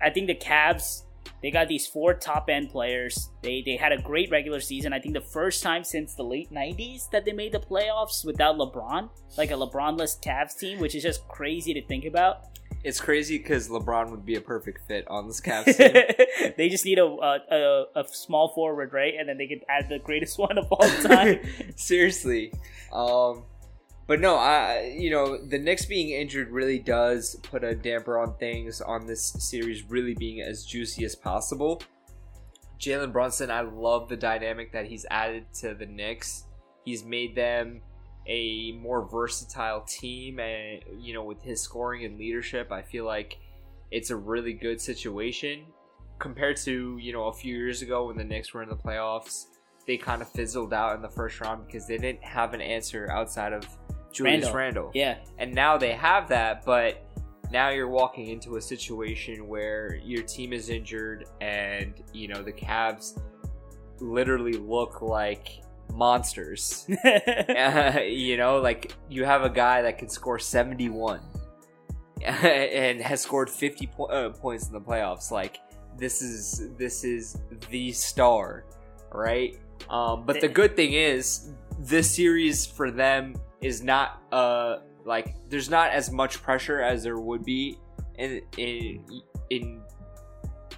I 0.00 0.10
think 0.10 0.28
the 0.28 0.34
Cavs 0.34 1.02
they 1.42 1.50
got 1.50 1.68
these 1.68 1.86
four 1.86 2.14
top 2.14 2.48
end 2.48 2.70
players. 2.70 3.30
They 3.42 3.62
they 3.64 3.76
had 3.76 3.92
a 3.92 3.98
great 4.00 4.30
regular 4.30 4.60
season. 4.60 4.92
I 4.92 4.98
think 4.98 5.14
the 5.14 5.20
first 5.20 5.62
time 5.62 5.84
since 5.84 6.14
the 6.14 6.24
late 6.24 6.50
'90s 6.50 7.10
that 7.10 7.24
they 7.24 7.32
made 7.32 7.52
the 7.52 7.60
playoffs 7.60 8.24
without 8.24 8.56
LeBron, 8.56 9.10
like 9.36 9.50
a 9.50 9.54
LeBronless 9.54 10.20
Cavs 10.22 10.58
team, 10.58 10.78
which 10.78 10.94
is 10.94 11.02
just 11.02 11.26
crazy 11.28 11.74
to 11.74 11.86
think 11.86 12.04
about. 12.04 12.55
It's 12.84 13.00
crazy 13.00 13.38
because 13.38 13.68
LeBron 13.68 14.10
would 14.10 14.24
be 14.24 14.36
a 14.36 14.40
perfect 14.40 14.86
fit 14.86 15.06
on 15.08 15.26
this 15.26 15.40
Cavs 15.42 15.64
team. 15.76 16.52
they 16.56 16.68
just 16.68 16.84
need 16.84 16.98
a, 16.98 17.04
a 17.04 17.40
a 17.50 17.84
a 18.02 18.08
small 18.08 18.52
forward, 18.54 18.92
right? 18.92 19.14
And 19.18 19.28
then 19.28 19.38
they 19.38 19.46
could 19.46 19.64
add 19.68 19.88
the 19.88 19.98
greatest 19.98 20.38
one 20.38 20.58
of 20.58 20.66
all 20.70 20.88
time. 21.02 21.40
Seriously. 21.76 22.52
Um, 22.92 23.44
but 24.06 24.20
no, 24.20 24.36
I 24.36 24.94
you 24.96 25.10
know 25.10 25.36
the 25.36 25.58
Knicks 25.58 25.84
being 25.84 26.10
injured 26.10 26.50
really 26.50 26.78
does 26.78 27.36
put 27.42 27.64
a 27.64 27.74
damper 27.74 28.18
on 28.18 28.36
things 28.36 28.80
on 28.80 29.06
this 29.06 29.34
series 29.38 29.82
really 29.84 30.14
being 30.14 30.40
as 30.40 30.64
juicy 30.64 31.04
as 31.04 31.16
possible. 31.16 31.82
Jalen 32.78 33.12
Brunson, 33.12 33.50
I 33.50 33.62
love 33.62 34.08
the 34.08 34.16
dynamic 34.16 34.72
that 34.72 34.86
he's 34.86 35.06
added 35.10 35.46
to 35.54 35.74
the 35.74 35.86
Knicks. 35.86 36.44
He's 36.84 37.04
made 37.04 37.34
them 37.34 37.80
a 38.26 38.72
more 38.72 39.06
versatile 39.08 39.82
team, 39.82 40.40
and 40.40 40.82
you 40.98 41.14
know 41.14 41.24
with 41.24 41.42
his 41.42 41.60
scoring 41.60 42.04
and 42.04 42.18
leadership, 42.18 42.72
I 42.72 42.82
feel 42.82 43.04
like 43.04 43.38
it's 43.90 44.10
a 44.10 44.16
really 44.16 44.52
good 44.52 44.80
situation 44.80 45.64
compared 46.18 46.56
to 46.56 46.98
you 46.98 47.12
know 47.12 47.26
a 47.26 47.32
few 47.32 47.56
years 47.56 47.82
ago 47.82 48.06
when 48.06 48.16
the 48.16 48.24
Knicks 48.24 48.52
were 48.54 48.62
in 48.62 48.68
the 48.68 48.76
playoffs 48.76 49.46
they 49.86 49.96
kind 49.96 50.20
of 50.20 50.28
fizzled 50.28 50.74
out 50.74 50.96
in 50.96 51.02
the 51.02 51.08
first 51.08 51.40
round 51.40 51.66
because 51.66 51.86
they 51.86 51.96
didn't 51.96 52.22
have 52.22 52.54
an 52.54 52.60
answer 52.60 53.08
outside 53.10 53.52
of 53.52 53.66
Julius 54.12 54.44
Randle. 54.44 54.54
Randle. 54.54 54.90
yeah, 54.94 55.18
And 55.38 55.54
now 55.54 55.76
they 55.78 55.92
have 55.92 56.28
that, 56.28 56.64
but 56.64 57.02
now 57.52 57.68
you're 57.68 57.88
walking 57.88 58.26
into 58.28 58.56
a 58.56 58.60
situation 58.60 59.46
where 59.46 59.96
your 60.02 60.22
team 60.22 60.52
is 60.52 60.68
injured 60.68 61.26
and, 61.40 61.94
you 62.12 62.26
know, 62.26 62.42
the 62.42 62.52
Cavs 62.52 63.20
literally 64.00 64.54
look 64.54 65.02
like 65.02 65.60
monsters. 65.92 66.88
Uh, 67.56 68.00
you 68.00 68.36
know, 68.36 68.58
like 68.58 68.94
you 69.08 69.24
have 69.24 69.42
a 69.42 69.50
guy 69.50 69.82
that 69.82 69.98
can 69.98 70.08
score 70.08 70.38
71 70.38 71.20
and 72.22 73.00
has 73.00 73.22
scored 73.22 73.48
50 73.48 73.86
po- 73.88 74.04
uh, 74.04 74.30
points 74.30 74.66
in 74.66 74.72
the 74.72 74.80
playoffs. 74.80 75.30
Like 75.30 75.58
this 75.96 76.22
is 76.22 76.70
this 76.76 77.04
is 77.04 77.38
the 77.70 77.92
star, 77.92 78.64
right? 79.12 79.56
Um, 79.88 80.24
but 80.26 80.40
the 80.40 80.48
good 80.48 80.76
thing 80.76 80.92
is 80.92 81.52
this 81.78 82.14
series 82.14 82.66
for 82.66 82.90
them 82.90 83.34
is 83.60 83.82
not 83.82 84.22
uh 84.32 84.78
like 85.04 85.34
there's 85.48 85.70
not 85.70 85.90
as 85.90 86.10
much 86.10 86.42
pressure 86.42 86.80
as 86.80 87.02
there 87.02 87.18
would 87.18 87.44
be 87.44 87.78
in 88.18 88.42
in 88.56 89.22
in 89.50 89.80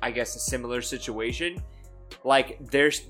I 0.02 0.10
guess 0.10 0.36
a 0.36 0.40
similar 0.40 0.82
situation. 0.82 1.62
Like 2.24 2.58
there's 2.70 3.02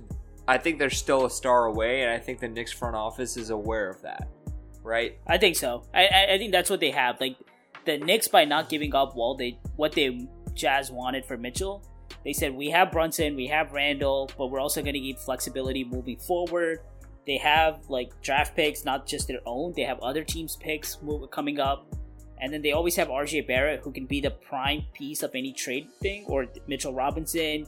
I 0.48 0.56
think 0.56 0.78
there's 0.78 0.96
still 0.96 1.26
a 1.26 1.30
star 1.30 1.66
away 1.66 2.02
and 2.02 2.10
I 2.10 2.18
think 2.18 2.40
the 2.40 2.48
Knicks 2.48 2.72
front 2.72 2.96
office 2.96 3.36
is 3.36 3.50
aware 3.50 3.90
of 3.90 4.00
that. 4.02 4.28
Right? 4.82 5.18
I 5.26 5.36
think 5.36 5.56
so. 5.56 5.84
I, 5.92 6.08
I 6.30 6.38
think 6.38 6.52
that's 6.52 6.70
what 6.70 6.80
they 6.80 6.90
have. 6.90 7.20
Like 7.20 7.36
the 7.84 7.98
Knicks 7.98 8.28
by 8.28 8.46
not 8.46 8.70
giving 8.70 8.94
up 8.94 9.14
Wall, 9.14 9.36
they 9.36 9.58
what 9.76 9.92
they 9.92 10.26
Jazz 10.54 10.90
wanted 10.90 11.26
for 11.26 11.36
Mitchell. 11.36 11.84
They 12.24 12.32
said 12.32 12.54
we 12.54 12.70
have 12.70 12.90
Brunson, 12.90 13.36
we 13.36 13.46
have 13.48 13.72
Randle, 13.72 14.30
but 14.38 14.46
we're 14.46 14.60
also 14.60 14.82
going 14.82 14.94
to 14.94 15.00
give 15.00 15.20
flexibility 15.20 15.84
moving 15.84 16.18
forward. 16.18 16.80
They 17.26 17.36
have 17.36 17.80
like 17.90 18.10
draft 18.22 18.56
picks, 18.56 18.86
not 18.86 19.06
just 19.06 19.28
their 19.28 19.40
own. 19.44 19.74
They 19.76 19.82
have 19.82 20.00
other 20.00 20.24
teams' 20.24 20.56
picks 20.56 20.96
coming 21.30 21.60
up, 21.60 21.86
and 22.40 22.50
then 22.50 22.62
they 22.62 22.72
always 22.72 22.96
have 22.96 23.08
RJ 23.08 23.46
Barrett, 23.46 23.80
who 23.82 23.92
can 23.92 24.06
be 24.06 24.22
the 24.22 24.30
prime 24.30 24.84
piece 24.94 25.22
of 25.22 25.34
any 25.34 25.52
trade 25.52 25.88
thing, 26.00 26.24
or 26.26 26.46
Mitchell 26.66 26.94
Robinson. 26.94 27.66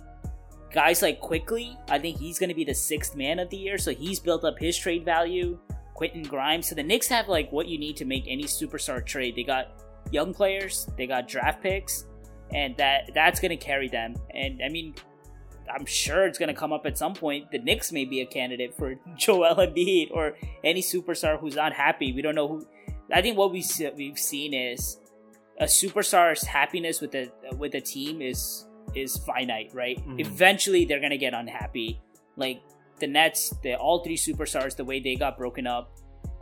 Guys 0.73 1.03
like 1.03 1.21
Quickley, 1.21 1.77
I 1.89 1.99
think 1.99 2.19
he's 2.19 2.39
going 2.39 2.49
to 2.49 2.55
be 2.55 2.65
the 2.65 2.75
sixth 2.75 3.17
man 3.17 3.39
of 3.41 3.51
the 3.51 3.57
year, 3.57 3.77
so 3.77 3.93
he's 3.93 4.21
built 4.21 4.45
up 4.45 4.59
his 4.59 4.77
trade 4.77 5.05
value. 5.05 5.59
Quentin 5.95 6.23
Grimes, 6.23 6.69
so 6.69 6.75
the 6.75 6.83
Knicks 6.83 7.09
have 7.09 7.29
like 7.29 7.53
what 7.53 7.69
you 7.69 7.79
need 7.79 7.97
to 7.99 8.07
make 8.07 8.25
any 8.27 8.45
superstar 8.45 9.05
trade. 9.05 9.37
They 9.37 9.43
got 9.43 9.83
young 10.11 10.33
players, 10.33 10.89
they 10.97 11.07
got 11.07 11.29
draft 11.29 11.63
picks, 11.63 12.07
and 12.55 12.75
that 12.79 13.11
that's 13.15 13.39
going 13.39 13.51
to 13.51 13.57
carry 13.57 13.89
them. 13.89 14.15
And 14.33 14.63
I 14.65 14.71
mean, 14.71 14.95
I'm 15.73 15.85
sure 15.85 16.27
it's 16.27 16.39
going 16.39 16.49
to 16.49 16.55
come 16.55 16.73
up 16.73 16.87
at 16.87 16.97
some 16.97 17.15
point. 17.15 17.51
The 17.51 17.59
Knicks 17.59 17.93
may 17.93 18.05
be 18.05 18.21
a 18.23 18.27
candidate 18.27 18.75
for 18.77 18.95
Joel 19.17 19.57
Embiid 19.57 20.11
or 20.11 20.37
any 20.65 20.81
superstar 20.81 21.39
who's 21.39 21.57
not 21.57 21.73
happy. 21.73 22.13
We 22.13 22.23
don't 22.23 22.35
know 22.35 22.49
who. 22.49 22.67
I 23.13 23.21
think 23.21 23.37
what 23.37 23.53
we 23.53 23.65
we've 23.97 24.19
seen 24.19 24.55
is 24.55 24.99
a 25.59 25.65
superstar's 25.65 26.45
happiness 26.45 27.01
with 27.01 27.13
the 27.13 27.31
with 27.59 27.75
a 27.75 27.81
team 27.81 28.23
is 28.23 28.67
is 28.95 29.17
finite, 29.19 29.71
right? 29.75 29.99
Mhm. 30.07 30.21
Eventually, 30.21 30.85
they're 30.85 31.01
gonna 31.01 31.17
get 31.19 31.35
unhappy. 31.35 32.01
Like 32.37 32.61
the 32.99 33.07
Nets, 33.07 33.51
the 33.63 33.75
all 33.77 34.03
three 34.05 34.17
superstars, 34.17 34.77
the 34.77 34.85
way 34.85 35.01
they 35.01 35.15
got 35.17 35.37
broken 35.39 35.67
up. 35.67 35.93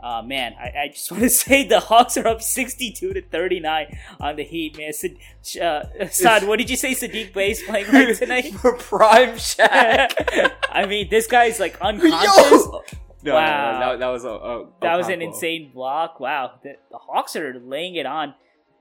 Uh, 0.01 0.21
man, 0.21 0.53
I, 0.57 0.83
I 0.83 0.87
just 0.93 1.11
want 1.11 1.23
to 1.23 1.29
say 1.29 1.67
the 1.67 1.79
Hawks 1.81 2.15
are 2.15 2.25
up 2.27 2.41
62 2.41 3.13
to 3.13 3.21
39 3.21 3.97
on 4.21 4.35
the 4.37 4.43
Heat, 4.43 4.77
man. 4.77 4.93
Saad, 4.93 5.17
uh, 5.61 6.07
Saad, 6.07 6.47
what 6.47 6.57
did 6.57 6.69
you 6.69 6.77
say 6.77 6.91
Saddiq 6.93 7.33
Bey's 7.33 7.61
playing 7.63 7.87
right 7.91 8.15
tonight? 8.15 8.53
For 8.61 8.77
prime 8.77 9.35
Shaq. 9.35 10.51
I 10.71 10.85
mean, 10.85 11.09
this 11.09 11.27
guy's 11.27 11.59
like 11.59 11.77
unconscious. 11.81 12.65
Yo! 12.65 12.83
No, 13.23 13.33
Wow. 13.33 13.71
no, 13.73 13.79
no, 13.79 13.91
that, 13.91 13.99
that 13.99 14.07
was 14.07 14.23
a, 14.23 14.29
a, 14.29 14.61
a 14.61 14.67
That 14.81 14.95
was 14.95 15.09
an 15.09 15.21
insane 15.21 15.71
block. 15.73 16.21
Wow, 16.21 16.53
the, 16.63 16.75
the 16.89 16.97
Hawks 16.97 17.35
are 17.35 17.59
laying 17.59 17.95
it 17.95 18.05
on. 18.05 18.33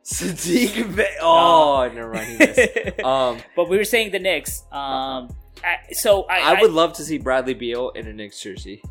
Saddiq 0.08 0.96
Bey. 0.96 1.14
Oh, 1.20 1.90
never 1.94 2.12
mind. 2.12 2.28
He 2.28 2.38
missed. 2.38 3.00
Um, 3.04 3.38
but 3.54 3.68
we 3.68 3.76
were 3.76 3.84
saying 3.84 4.12
the 4.12 4.18
Knicks. 4.18 4.62
Um, 4.72 5.28
I, 5.62 5.76
so 5.92 6.22
I, 6.24 6.54
I 6.56 6.60
would 6.62 6.70
love 6.72 6.92
to 6.94 7.02
see 7.04 7.18
Bradley 7.18 7.54
Beal 7.54 7.90
in 7.90 8.06
a 8.06 8.12
Knicks 8.12 8.40
jersey. 8.40 8.82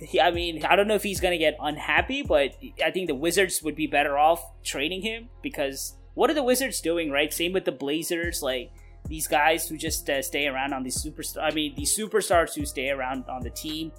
he- 0.00 0.20
I 0.20 0.30
mean, 0.30 0.64
I 0.64 0.76
don't 0.76 0.86
know 0.88 0.94
if 0.94 1.02
he's 1.02 1.20
gonna 1.20 1.38
get 1.38 1.56
unhappy, 1.60 2.22
but 2.22 2.54
I 2.84 2.90
think 2.90 3.06
the 3.08 3.14
Wizards 3.14 3.62
would 3.62 3.74
be 3.76 3.86
better 3.86 4.18
off 4.18 4.42
trading 4.64 5.02
him 5.02 5.28
because 5.42 5.96
what 6.14 6.30
are 6.30 6.34
the 6.34 6.42
Wizards 6.42 6.80
doing, 6.80 7.10
right? 7.10 7.32
Same 7.32 7.52
with 7.52 7.64
the 7.64 7.72
Blazers, 7.72 8.42
like 8.42 8.70
these 9.08 9.26
guys 9.28 9.68
who 9.68 9.76
just 9.78 10.08
uh, 10.10 10.20
stay 10.20 10.46
around 10.46 10.72
on 10.74 10.82
these 10.82 11.02
superstar. 11.02 11.42
I 11.42 11.50
mean, 11.52 11.74
these 11.76 11.96
superstars 11.96 12.54
who 12.54 12.66
stay 12.66 12.90
around 12.90 13.24
on 13.28 13.42
the 13.42 13.50
team 13.50 13.92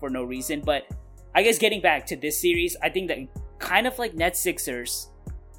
for 0.00 0.08
no 0.10 0.24
reason. 0.24 0.62
But 0.62 0.86
I 1.34 1.42
guess 1.42 1.58
getting 1.58 1.80
back 1.82 2.06
to 2.06 2.16
this 2.16 2.40
series, 2.40 2.76
I 2.82 2.88
think 2.88 3.08
that 3.08 3.18
kind 3.58 3.86
of 3.86 3.98
like 3.98 4.14
Net 4.14 4.36
Sixers, 4.36 5.10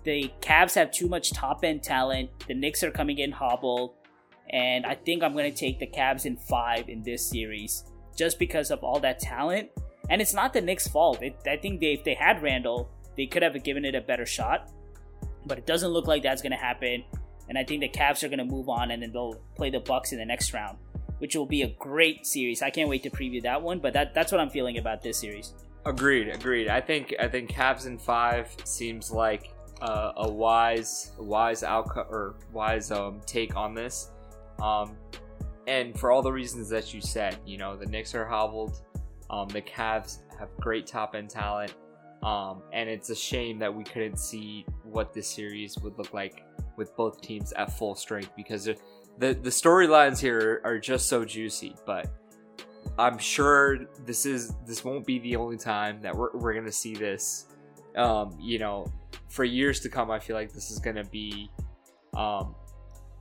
the 0.06 0.32
Cavs 0.40 0.76
have 0.76 0.92
too 0.92 1.10
much 1.10 1.32
top 1.32 1.64
end 1.64 1.84
talent. 1.84 2.30
The 2.48 2.54
Knicks 2.54 2.84
are 2.84 2.92
coming 2.92 3.18
in 3.18 3.32
hobbled, 3.32 3.96
and 4.52 4.86
I 4.86 4.96
think 4.96 5.24
I'm 5.24 5.34
going 5.34 5.52
to 5.52 5.58
take 5.58 5.80
the 5.80 5.88
Cavs 5.88 6.26
in 6.26 6.38
five 6.38 6.88
in 6.88 7.04
this 7.04 7.28
series 7.28 7.84
just 8.16 8.40
because 8.40 8.72
of 8.72 8.84
all 8.84 9.00
that 9.02 9.20
talent. 9.20 9.70
And 10.10 10.22
it's 10.22 10.34
not 10.34 10.54
the 10.54 10.62
Knicks' 10.62 10.88
fault. 10.88 11.22
It, 11.24 11.36
I 11.48 11.58
think 11.58 11.82
they, 11.82 11.94
if 11.94 12.04
they 12.04 12.14
had 12.14 12.42
Randle, 12.42 12.90
they 13.18 13.26
could 13.26 13.42
have 13.42 13.62
given 13.64 13.84
it 13.84 13.96
a 13.96 14.02
better 14.02 14.26
shot. 14.26 14.72
But 15.48 15.58
it 15.58 15.66
doesn't 15.66 15.90
look 15.90 16.08
like 16.08 16.24
that's 16.24 16.42
going 16.42 16.52
to 16.52 16.58
happen. 16.58 17.04
And 17.50 17.58
I 17.58 17.64
think 17.64 17.82
the 17.82 17.90
Cavs 17.90 18.24
are 18.24 18.28
going 18.28 18.40
to 18.40 18.46
move 18.46 18.70
on, 18.70 18.92
and 18.92 19.02
then 19.02 19.12
they'll 19.12 19.42
play 19.56 19.72
the 19.72 19.80
Bucks 19.80 20.12
in 20.12 20.20
the 20.20 20.26
next 20.26 20.54
round, 20.54 20.78
which 21.18 21.36
will 21.36 21.46
be 21.48 21.64
a 21.64 21.68
great 21.80 22.26
series. 22.26 22.62
I 22.62 22.70
can't 22.70 22.90
wait 22.90 23.04
to 23.04 23.10
preview 23.10 23.42
that 23.44 23.62
one. 23.62 23.80
But 23.80 23.94
that, 23.94 24.14
that's 24.14 24.32
what 24.32 24.40
I'm 24.40 24.50
feeling 24.52 24.78
about 24.78 25.02
this 25.02 25.20
series. 25.20 25.54
Agreed, 25.86 26.30
agreed. 26.30 26.68
I 26.68 26.82
think 26.82 27.14
I 27.20 27.28
think 27.28 27.52
Cavs 27.52 27.86
in 27.86 27.98
five 28.00 28.56
seems 28.64 29.12
like 29.12 29.54
uh, 29.86 30.14
a 30.18 30.28
wise, 30.28 31.12
wise 31.20 31.62
outcome 31.62 32.08
or 32.10 32.36
wise 32.52 32.92
um, 32.92 33.22
take 33.26 33.56
on 33.56 33.74
this. 33.76 34.10
Um, 34.62 34.96
and 35.68 35.98
for 36.00 36.12
all 36.12 36.24
the 36.24 36.32
reasons 36.32 36.70
that 36.70 36.94
you 36.94 37.02
said, 37.02 37.38
you 37.46 37.58
know, 37.58 37.76
the 37.76 37.86
Knicks 37.86 38.16
are 38.16 38.26
hobbled. 38.26 38.82
Um, 39.30 39.48
the 39.48 39.62
Cavs 39.62 40.20
have 40.40 40.50
great 40.60 40.88
top 40.88 41.16
end 41.16 41.30
talent. 41.30 41.74
Um, 42.24 42.64
and 42.74 42.90
it's 42.90 43.12
a 43.12 43.16
shame 43.16 43.60
that 43.60 43.74
we 43.74 43.84
couldn't 43.84 44.18
see 44.18 44.66
what 44.84 45.14
this 45.14 45.30
series 45.30 45.78
would 45.80 45.98
look 46.00 46.14
like 46.14 46.44
with 46.78 46.96
both 46.96 47.22
teams 47.22 47.54
at 47.54 47.72
full 47.78 47.94
strength 47.94 48.32
because 48.36 48.66
the 48.66 48.76
the, 49.20 49.50
storylines 49.50 50.20
here 50.20 50.62
are 50.64 50.80
just 50.80 51.08
so 51.08 51.24
juicy. 51.24 51.76
But 51.86 52.12
I'm 52.98 53.20
sure 53.20 53.86
this 54.06 54.26
is 54.26 54.56
this 54.66 54.84
won't 54.84 55.06
be 55.06 55.20
the 55.20 55.36
only 55.36 55.58
time 55.58 56.02
that 56.02 56.16
we're, 56.16 56.36
we're 56.36 56.54
gonna 56.56 56.72
see 56.72 56.96
this. 56.96 57.46
Um, 57.96 58.36
you 58.42 58.58
know, 58.58 58.92
for 59.30 59.44
years 59.44 59.80
to 59.82 59.90
come, 59.90 60.12
I 60.12 60.20
feel 60.20 60.36
like 60.36 60.54
this 60.54 60.72
is 60.72 60.80
gonna 60.80 61.04
be 61.04 61.50
um, 62.16 62.56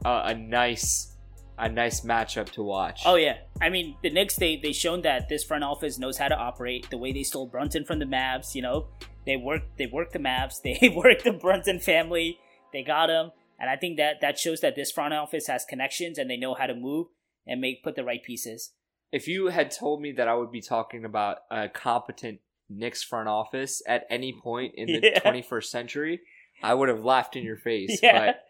a, 0.05 0.23
a 0.27 0.35
nice 0.35 1.15
a 1.59 1.69
nice 1.69 2.01
matchup 2.01 2.51
to 2.51 2.63
watch. 2.63 3.03
Oh 3.05 3.15
yeah, 3.15 3.39
I 3.61 3.71
mean 3.71 3.97
the 4.03 4.11
Knicks 4.11 4.37
they 4.37 4.57
they 4.57 4.73
shown 4.73 5.03
that 5.03 5.29
this 5.29 5.45
front 5.45 5.65
office 5.65 5.99
knows 5.99 6.19
how 6.19 6.29
to 6.29 6.37
operate. 6.37 6.91
The 6.91 6.99
way 6.99 7.13
they 7.13 7.23
stole 7.23 7.47
Brunson 7.47 7.85
from 7.85 7.99
the 7.99 8.07
Mavs, 8.07 8.55
you 8.55 8.63
know, 8.63 8.89
they 9.27 9.37
worked 9.37 9.79
they 9.79 9.87
worked 9.87 10.13
the 10.13 10.19
Mavs, 10.19 10.61
they 10.65 10.89
worked 10.95 11.25
the 11.25 11.33
Brunson 11.33 11.81
family, 11.81 12.39
they 12.73 12.83
got 12.83 13.11
him, 13.11 13.31
and 13.59 13.71
I 13.71 13.77
think 13.77 13.97
that 13.99 14.21
that 14.21 14.39
shows 14.39 14.61
that 14.61 14.77
this 14.77 14.91
front 14.91 15.15
office 15.15 15.47
has 15.47 15.65
connections 15.65 16.19
and 16.19 16.29
they 16.29 16.37
know 16.37 16.55
how 16.55 16.67
to 16.67 16.75
move 16.75 17.09
and 17.47 17.61
make 17.61 17.85
put 17.85 17.97
the 17.97 18.05
right 18.05 18.23
pieces. 18.23 18.73
If 19.13 19.29
you 19.29 19.49
had 19.49 19.71
told 19.71 20.01
me 20.01 20.11
that 20.13 20.27
I 20.27 20.35
would 20.35 20.51
be 20.51 20.61
talking 20.61 21.05
about 21.05 21.39
a 21.51 21.69
competent 21.69 22.41
Knicks 22.69 23.03
front 23.03 23.29
office 23.29 23.83
at 23.87 24.05
any 24.11 24.33
point 24.43 24.75
in 24.77 24.87
the 24.87 25.01
Yeah. 25.03 25.21
21st 25.21 25.65
century, 25.65 26.21
I 26.63 26.75
would 26.75 26.89
have 26.89 27.05
laughed 27.05 27.37
in 27.37 27.45
your 27.45 27.57
face. 27.59 28.01
Yeah. 28.03 28.27
But 28.27 28.41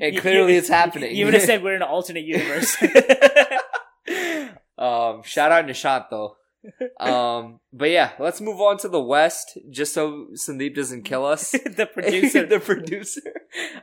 it 0.02 0.20
clearly 0.20 0.52
you- 0.52 0.58
it's 0.58 0.68
happening. 0.68 1.14
You 1.14 1.24
would 1.26 1.34
have 1.34 1.42
said 1.44 1.62
we're 1.64 1.76
in 1.76 1.82
an 1.82 1.88
alternate 1.88 2.24
universe. 2.24 2.76
um, 4.78 5.22
shout 5.24 5.52
out 5.52 5.66
Nishant 5.66 6.06
though. 6.10 6.36
Um, 6.98 7.60
but 7.72 7.90
yeah, 7.90 8.12
let's 8.18 8.40
move 8.40 8.60
on 8.60 8.78
to 8.78 8.88
the 8.88 9.00
West, 9.00 9.58
just 9.70 9.94
so 9.94 10.26
Sandeep 10.34 10.74
doesn't 10.74 11.04
kill 11.04 11.24
us. 11.24 11.52
the 11.52 11.88
producer. 11.92 12.46
the 12.46 12.58
producer. 12.60 13.20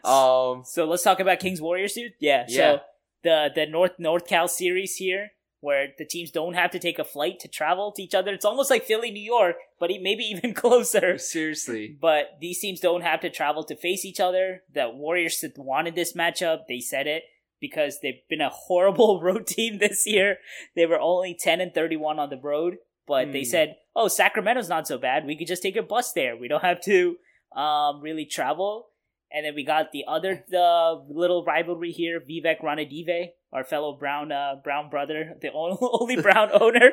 Um, 0.04 0.64
So 0.66 0.86
let's 0.86 1.04
talk 1.04 1.20
about 1.20 1.40
Kings 1.40 1.62
Warriors, 1.62 1.94
dude. 1.94 2.14
Yeah. 2.20 2.44
Yeah. 2.48 2.58
So 2.58 2.80
the 3.24 3.50
the 3.56 3.66
North 3.66 3.94
North 3.98 4.28
Cal 4.28 4.48
series 4.48 4.96
here, 4.98 5.32
where 5.66 5.88
the 5.98 6.06
teams 6.06 6.32
don't 6.32 6.54
have 6.54 6.72
to 6.72 6.80
take 6.80 7.00
a 7.00 7.04
flight 7.04 7.40
to 7.42 7.48
travel 7.48 7.92
to 7.94 8.02
each 8.04 8.14
other. 8.16 8.32
It's 8.34 8.46
almost 8.46 8.70
like 8.70 8.84
Philly, 8.86 9.12
New 9.12 9.28
York, 9.38 9.56
but 9.80 9.90
maybe 10.02 10.24
even 10.36 10.54
closer. 10.54 11.18
seriously, 11.18 11.98
But 12.00 12.38
these 12.40 12.60
teams 12.60 12.80
don't 12.80 13.02
have 13.02 13.22
to 13.22 13.30
travel 13.30 13.64
to 13.66 13.76
face 13.76 14.06
each 14.06 14.20
other. 14.20 14.64
The 14.74 14.90
Warriors 14.90 15.44
wanted 15.58 15.96
this 15.96 16.14
matchup. 16.14 16.60
They 16.70 16.80
said 16.80 17.08
it 17.08 17.24
because 17.60 18.00
they've 18.02 18.22
been 18.30 18.42
a 18.42 18.50
horrible 18.68 19.22
road 19.28 19.48
team 19.48 19.80
this 19.80 20.06
year. 20.06 20.38
They 20.76 20.86
were 20.86 21.00
only 21.00 21.34
10 21.40 21.62
and 21.62 21.74
31 21.74 22.20
on 22.20 22.30
the 22.30 22.38
road, 22.52 22.78
but 23.08 23.32
they 23.34 23.40
Hmm. 23.46 23.54
said, 23.56 23.76
"Oh, 23.96 24.08
Sacramento's 24.08 24.70
not 24.70 24.88
so 24.88 24.98
bad. 24.98 25.26
We 25.26 25.36
could 25.38 25.48
just 25.54 25.64
take 25.64 25.76
a 25.78 25.84
bus 25.94 26.14
there. 26.14 26.36
We 26.38 26.48
don't 26.48 26.64
have 26.72 26.82
to 26.92 27.18
um, 27.56 28.02
really 28.02 28.26
travel." 28.26 28.90
And 29.36 29.46
then 29.46 29.54
we 29.54 29.66
got 29.66 29.92
the 29.92 30.06
other 30.08 30.46
the 30.48 31.04
little 31.10 31.44
rivalry 31.44 31.92
here, 31.92 32.22
Vivek 32.22 32.62
Ranadive, 32.64 33.32
our 33.52 33.66
fellow 33.66 33.98
Brown 33.98 34.32
uh, 34.32 34.56
Brown 34.64 34.90
brother, 34.90 35.36
the 35.42 35.52
only, 35.52 35.78
only 35.82 36.16
Brown 36.16 36.50
owner 36.54 36.92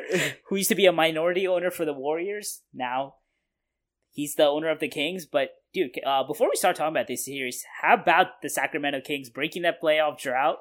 who 0.49 0.57
used 0.57 0.69
to 0.71 0.75
be 0.75 0.87
a 0.87 0.93
minority 0.93 1.47
owner 1.47 1.71
for 1.71 1.85
the 1.85 1.93
Warriors. 1.93 2.63
Now 2.75 3.15
he's 4.11 4.35
the 4.35 4.47
owner 4.47 4.71
of 4.71 4.81
the 4.81 4.89
Kings. 4.89 5.25
But 5.25 5.51
dude, 5.73 5.93
uh, 6.05 6.25
before 6.25 6.49
we 6.49 6.57
start 6.57 6.75
talking 6.75 6.93
about 6.93 7.07
this 7.07 7.25
series, 7.25 7.65
how 7.81 7.95
about 7.95 8.43
the 8.43 8.51
Sacramento 8.51 9.03
Kings 9.03 9.31
breaking 9.31 9.63
that 9.63 9.81
playoff 9.81 10.19
drought? 10.19 10.59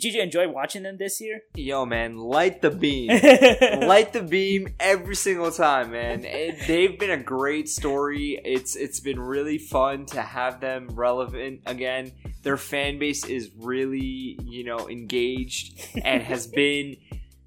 Did 0.00 0.14
you 0.14 0.22
enjoy 0.22 0.48
watching 0.48 0.84
them 0.84 0.96
this 0.96 1.20
year? 1.20 1.42
yo 1.54 1.84
man, 1.84 2.16
light 2.16 2.62
the 2.62 2.70
beam. 2.70 3.08
light 3.86 4.14
the 4.14 4.22
beam 4.22 4.68
every 4.80 5.14
single 5.14 5.50
time, 5.50 5.90
man. 5.90 6.24
It, 6.24 6.66
they've 6.66 6.98
been 6.98 7.10
a 7.10 7.22
great 7.22 7.68
story. 7.68 8.40
It's 8.42 8.74
it's 8.74 9.00
been 9.00 9.20
really 9.20 9.58
fun 9.58 10.06
to 10.06 10.22
have 10.22 10.60
them 10.60 10.88
relevant 10.94 11.60
again. 11.66 12.12
Their 12.42 12.56
fan 12.56 12.98
base 12.98 13.26
is 13.26 13.50
really, 13.58 14.38
you 14.42 14.64
know, 14.64 14.88
engaged 14.88 15.86
and 16.02 16.22
has 16.22 16.46
been 16.62 16.96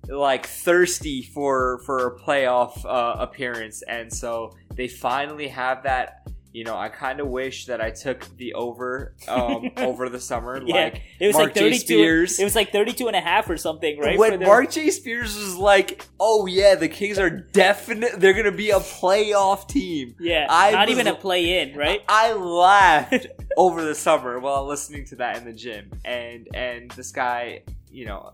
like 0.08 0.46
thirsty 0.46 1.24
for 1.24 1.80
for 1.80 2.08
a 2.10 2.20
playoff 2.20 2.86
uh, 2.86 3.16
appearance, 3.18 3.82
and 3.82 4.14
so 4.14 4.56
they 4.72 4.88
finally 4.88 5.48
have 5.48 5.82
that. 5.82 6.25
You 6.56 6.64
know, 6.64 6.78
I 6.78 6.88
kind 6.88 7.20
of 7.20 7.28
wish 7.28 7.66
that 7.66 7.82
I 7.82 7.92
took 7.92 8.26
the 8.38 8.54
over 8.54 9.14
um, 9.28 9.72
over 9.78 10.08
the 10.08 10.22
summer. 10.22 10.64
Yeah, 10.66 10.86
like 10.86 11.02
it 11.20 11.28
was 11.28 11.36
Mark 11.36 11.48
like 11.48 11.56
J. 11.56 11.60
32 11.72 11.80
Spears. 11.80 12.40
It 12.40 12.46
was 12.46 12.56
like 12.56 12.72
32 12.72 13.08
and 13.08 13.16
a 13.18 13.20
half 13.20 13.50
or 13.50 13.58
something, 13.58 14.00
right? 14.00 14.18
when 14.18 14.40
their- 14.40 14.48
Mark 14.48 14.72
J. 14.72 14.90
Spears 14.90 15.36
was 15.36 15.58
like, 15.58 16.06
"Oh 16.18 16.46
yeah, 16.46 16.76
the 16.76 16.88
Kings 16.88 17.20
are 17.20 17.30
definite. 17.30 18.22
They're 18.22 18.34
gonna 18.34 18.54
be 18.54 18.70
a 18.70 18.80
playoff 18.80 19.68
team." 19.68 20.16
yeah, 20.18 20.48
I 20.50 20.72
not 20.72 20.88
was- 20.88 20.98
even 20.98 21.08
a 21.08 21.16
play 21.16 21.60
in, 21.60 21.78
right? 21.78 22.02
I 22.08 22.32
laughed 22.32 23.28
over 23.58 23.84
the 23.84 23.94
summer 23.94 24.40
while 24.40 24.66
listening 24.66 25.04
to 25.08 25.18
that 25.18 25.36
in 25.36 25.44
the 25.44 25.52
gym, 25.52 25.92
and 26.06 26.48
and 26.54 26.90
this 26.92 27.12
guy, 27.12 27.64
you 27.92 28.06
know, 28.06 28.32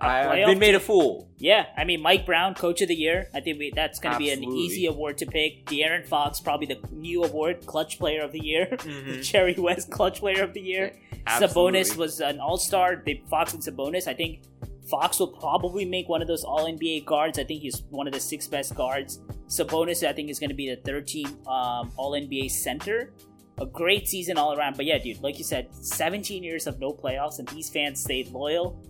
I've 0.00 0.46
been 0.46 0.58
made 0.58 0.74
a 0.74 0.80
fool. 0.80 1.28
Yeah, 1.38 1.66
I 1.76 1.84
mean 1.84 2.00
Mike 2.00 2.24
Brown, 2.26 2.54
Coach 2.54 2.80
of 2.82 2.88
the 2.88 2.94
Year. 2.94 3.28
I 3.34 3.40
think 3.40 3.58
we, 3.58 3.70
that's 3.74 3.98
going 3.98 4.12
to 4.14 4.18
be 4.18 4.30
an 4.30 4.42
easy 4.44 4.86
award 4.86 5.18
to 5.18 5.26
pick. 5.26 5.66
De'Aaron 5.66 6.06
Fox, 6.06 6.40
probably 6.40 6.66
the 6.66 6.78
new 6.92 7.22
award, 7.24 7.66
Clutch 7.66 7.98
Player 7.98 8.22
of 8.22 8.32
the 8.32 8.42
Year. 8.44 8.66
Mhm. 8.84 9.22
Jerry 9.24 9.54
West, 9.58 9.90
Clutch 9.90 10.18
Player 10.20 10.42
of 10.42 10.52
the 10.54 10.60
Year. 10.60 10.94
Absolutely. 11.26 11.80
Sabonis 11.80 11.96
was 11.96 12.20
an 12.20 12.38
All 12.40 12.56
Star. 12.58 13.02
They 13.04 13.22
Fox 13.30 13.54
and 13.54 13.62
Sabonis. 13.62 14.06
I 14.06 14.14
think 14.14 14.42
Fox 14.90 15.18
will 15.18 15.28
probably 15.28 15.84
make 15.86 16.08
one 16.08 16.20
of 16.20 16.28
those 16.28 16.44
All 16.44 16.66
NBA 16.66 17.04
guards. 17.06 17.38
I 17.38 17.44
think 17.44 17.62
he's 17.62 17.82
one 17.90 18.06
of 18.06 18.12
the 18.12 18.20
six 18.20 18.46
best 18.46 18.74
guards. 18.74 19.20
Sabonis, 19.48 20.06
I 20.06 20.12
think, 20.12 20.28
is 20.30 20.38
going 20.38 20.50
to 20.50 20.56
be 20.56 20.68
the 20.68 20.76
third 20.76 21.06
team 21.06 21.26
um, 21.46 21.92
All 21.96 22.12
NBA 22.12 22.50
center. 22.50 23.12
A 23.58 23.66
great 23.66 24.08
season 24.08 24.36
all 24.36 24.52
around. 24.58 24.76
But 24.76 24.84
yeah, 24.84 24.98
dude, 24.98 25.22
like 25.22 25.38
you 25.38 25.44
said, 25.44 25.72
17 25.74 26.42
years 26.42 26.66
of 26.66 26.80
no 26.80 26.92
playoffs, 26.92 27.38
and 27.38 27.46
these 27.48 27.70
fans 27.70 28.00
stayed 28.02 28.28
loyal. 28.28 28.82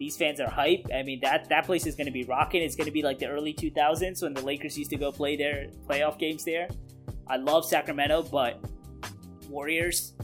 These 0.00 0.16
fans 0.16 0.40
are 0.40 0.48
hype. 0.48 0.86
I 0.94 1.02
mean, 1.02 1.20
that 1.20 1.50
that 1.50 1.66
place 1.66 1.86
is 1.86 1.94
going 1.94 2.06
to 2.06 2.12
be 2.12 2.24
rocking. 2.24 2.62
It's 2.62 2.74
going 2.74 2.86
to 2.86 2.90
be 2.90 3.02
like 3.02 3.18
the 3.18 3.26
early 3.26 3.52
2000s 3.52 4.22
when 4.22 4.32
the 4.32 4.40
Lakers 4.40 4.78
used 4.78 4.88
to 4.92 4.96
go 4.96 5.12
play 5.12 5.36
their 5.36 5.66
playoff 5.86 6.18
games 6.18 6.42
there. 6.42 6.70
I 7.28 7.36
love 7.36 7.66
Sacramento, 7.66 8.22
but 8.22 8.64
Warriors, 9.50 10.14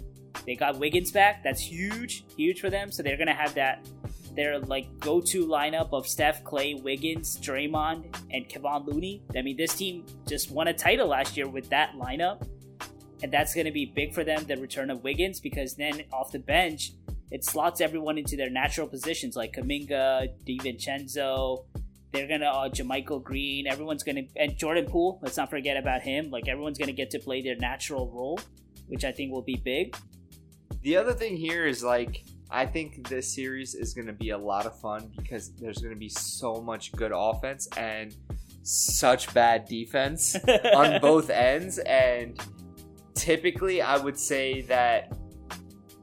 they 0.47 0.55
got 0.55 0.79
Wiggins 0.79 1.13
back. 1.13 1.45
That's 1.45 1.61
huge, 1.61 2.25
huge 2.35 2.59
for 2.59 2.71
them. 2.71 2.91
So 2.91 3.03
they're 3.03 3.19
gonna 3.19 3.35
have 3.35 3.55
that 3.57 3.87
their 4.35 4.59
like 4.61 4.99
go-to 4.99 5.47
lineup 5.47 5.91
of 5.93 6.07
Steph, 6.07 6.43
Clay, 6.43 6.73
Wiggins, 6.73 7.39
Draymond, 7.39 8.17
and 8.31 8.49
Kevon 8.49 8.87
Looney. 8.87 9.23
I 9.37 9.43
mean, 9.43 9.59
this 9.59 9.75
team 9.75 10.07
just 10.27 10.51
won 10.51 10.69
a 10.69 10.75
title 10.75 11.09
last 11.09 11.37
year 11.37 11.49
with 11.49 11.69
that 11.69 11.93
lineup, 11.97 12.49
and 13.23 13.31
that's 13.31 13.55
gonna 13.55 13.73
be 13.73 13.85
big 13.85 14.15
for 14.15 14.25
them. 14.25 14.47
The 14.47 14.57
return 14.57 14.91
of 14.91 15.05
Wiggins 15.05 15.39
because 15.39 15.75
then 15.75 16.03
off 16.15 16.33
the 16.33 16.39
bench, 16.39 16.93
it 17.31 17.45
slots 17.45 17.81
everyone 17.81 18.19
into 18.19 18.37
their 18.37 18.51
natural 18.51 18.87
positions 18.87 19.37
like 19.37 19.55
Kuminga, 19.55 20.29
DiVincenzo. 20.47 21.65
They're 22.13 22.29
gonna 22.29 22.47
uh, 22.47 22.69
JaMychal 22.69 23.23
Green. 23.23 23.67
Everyone's 23.67 24.03
gonna 24.03 24.23
and 24.37 24.57
Jordan 24.57 24.87
Poole. 24.87 25.19
Let's 25.23 25.37
not 25.37 25.51
forget 25.51 25.77
about 25.77 26.03
him. 26.03 26.31
Like 26.31 26.49
everyone's 26.49 26.79
gonna 26.79 26.93
get 26.93 27.11
to 27.11 27.19
play 27.19 27.43
their 27.43 27.57
natural 27.57 28.11
role, 28.11 28.41
which 28.87 29.05
I 29.05 29.13
think 29.13 29.33
will 29.33 29.43
be 29.43 29.57
big. 29.57 29.97
The 30.83 30.97
other 30.97 31.13
thing 31.13 31.37
here 31.37 31.67
is 31.67 31.83
like 31.83 32.25
I 32.51 32.65
think 32.65 33.09
this 33.09 33.35
series 33.35 33.75
is 33.75 33.93
going 33.93 34.07
to 34.07 34.13
be 34.13 34.31
a 34.31 34.39
lot 34.39 34.67
of 34.67 34.79
fun 34.79 35.11
because 35.17 35.53
there's 35.55 35.79
going 35.79 35.93
to 35.93 35.99
be 35.99 36.09
so 36.09 36.63
much 36.63 36.93
good 36.93 37.11
offense 37.13 37.69
and 37.77 38.15
such 38.63 39.33
bad 39.35 39.65
defense 39.65 40.37
on 40.75 41.01
both 41.01 41.29
ends 41.29 41.79
and 41.79 42.41
typically 43.15 43.83
I 43.83 43.97
would 43.97 44.19
say 44.19 44.63
that 44.63 45.13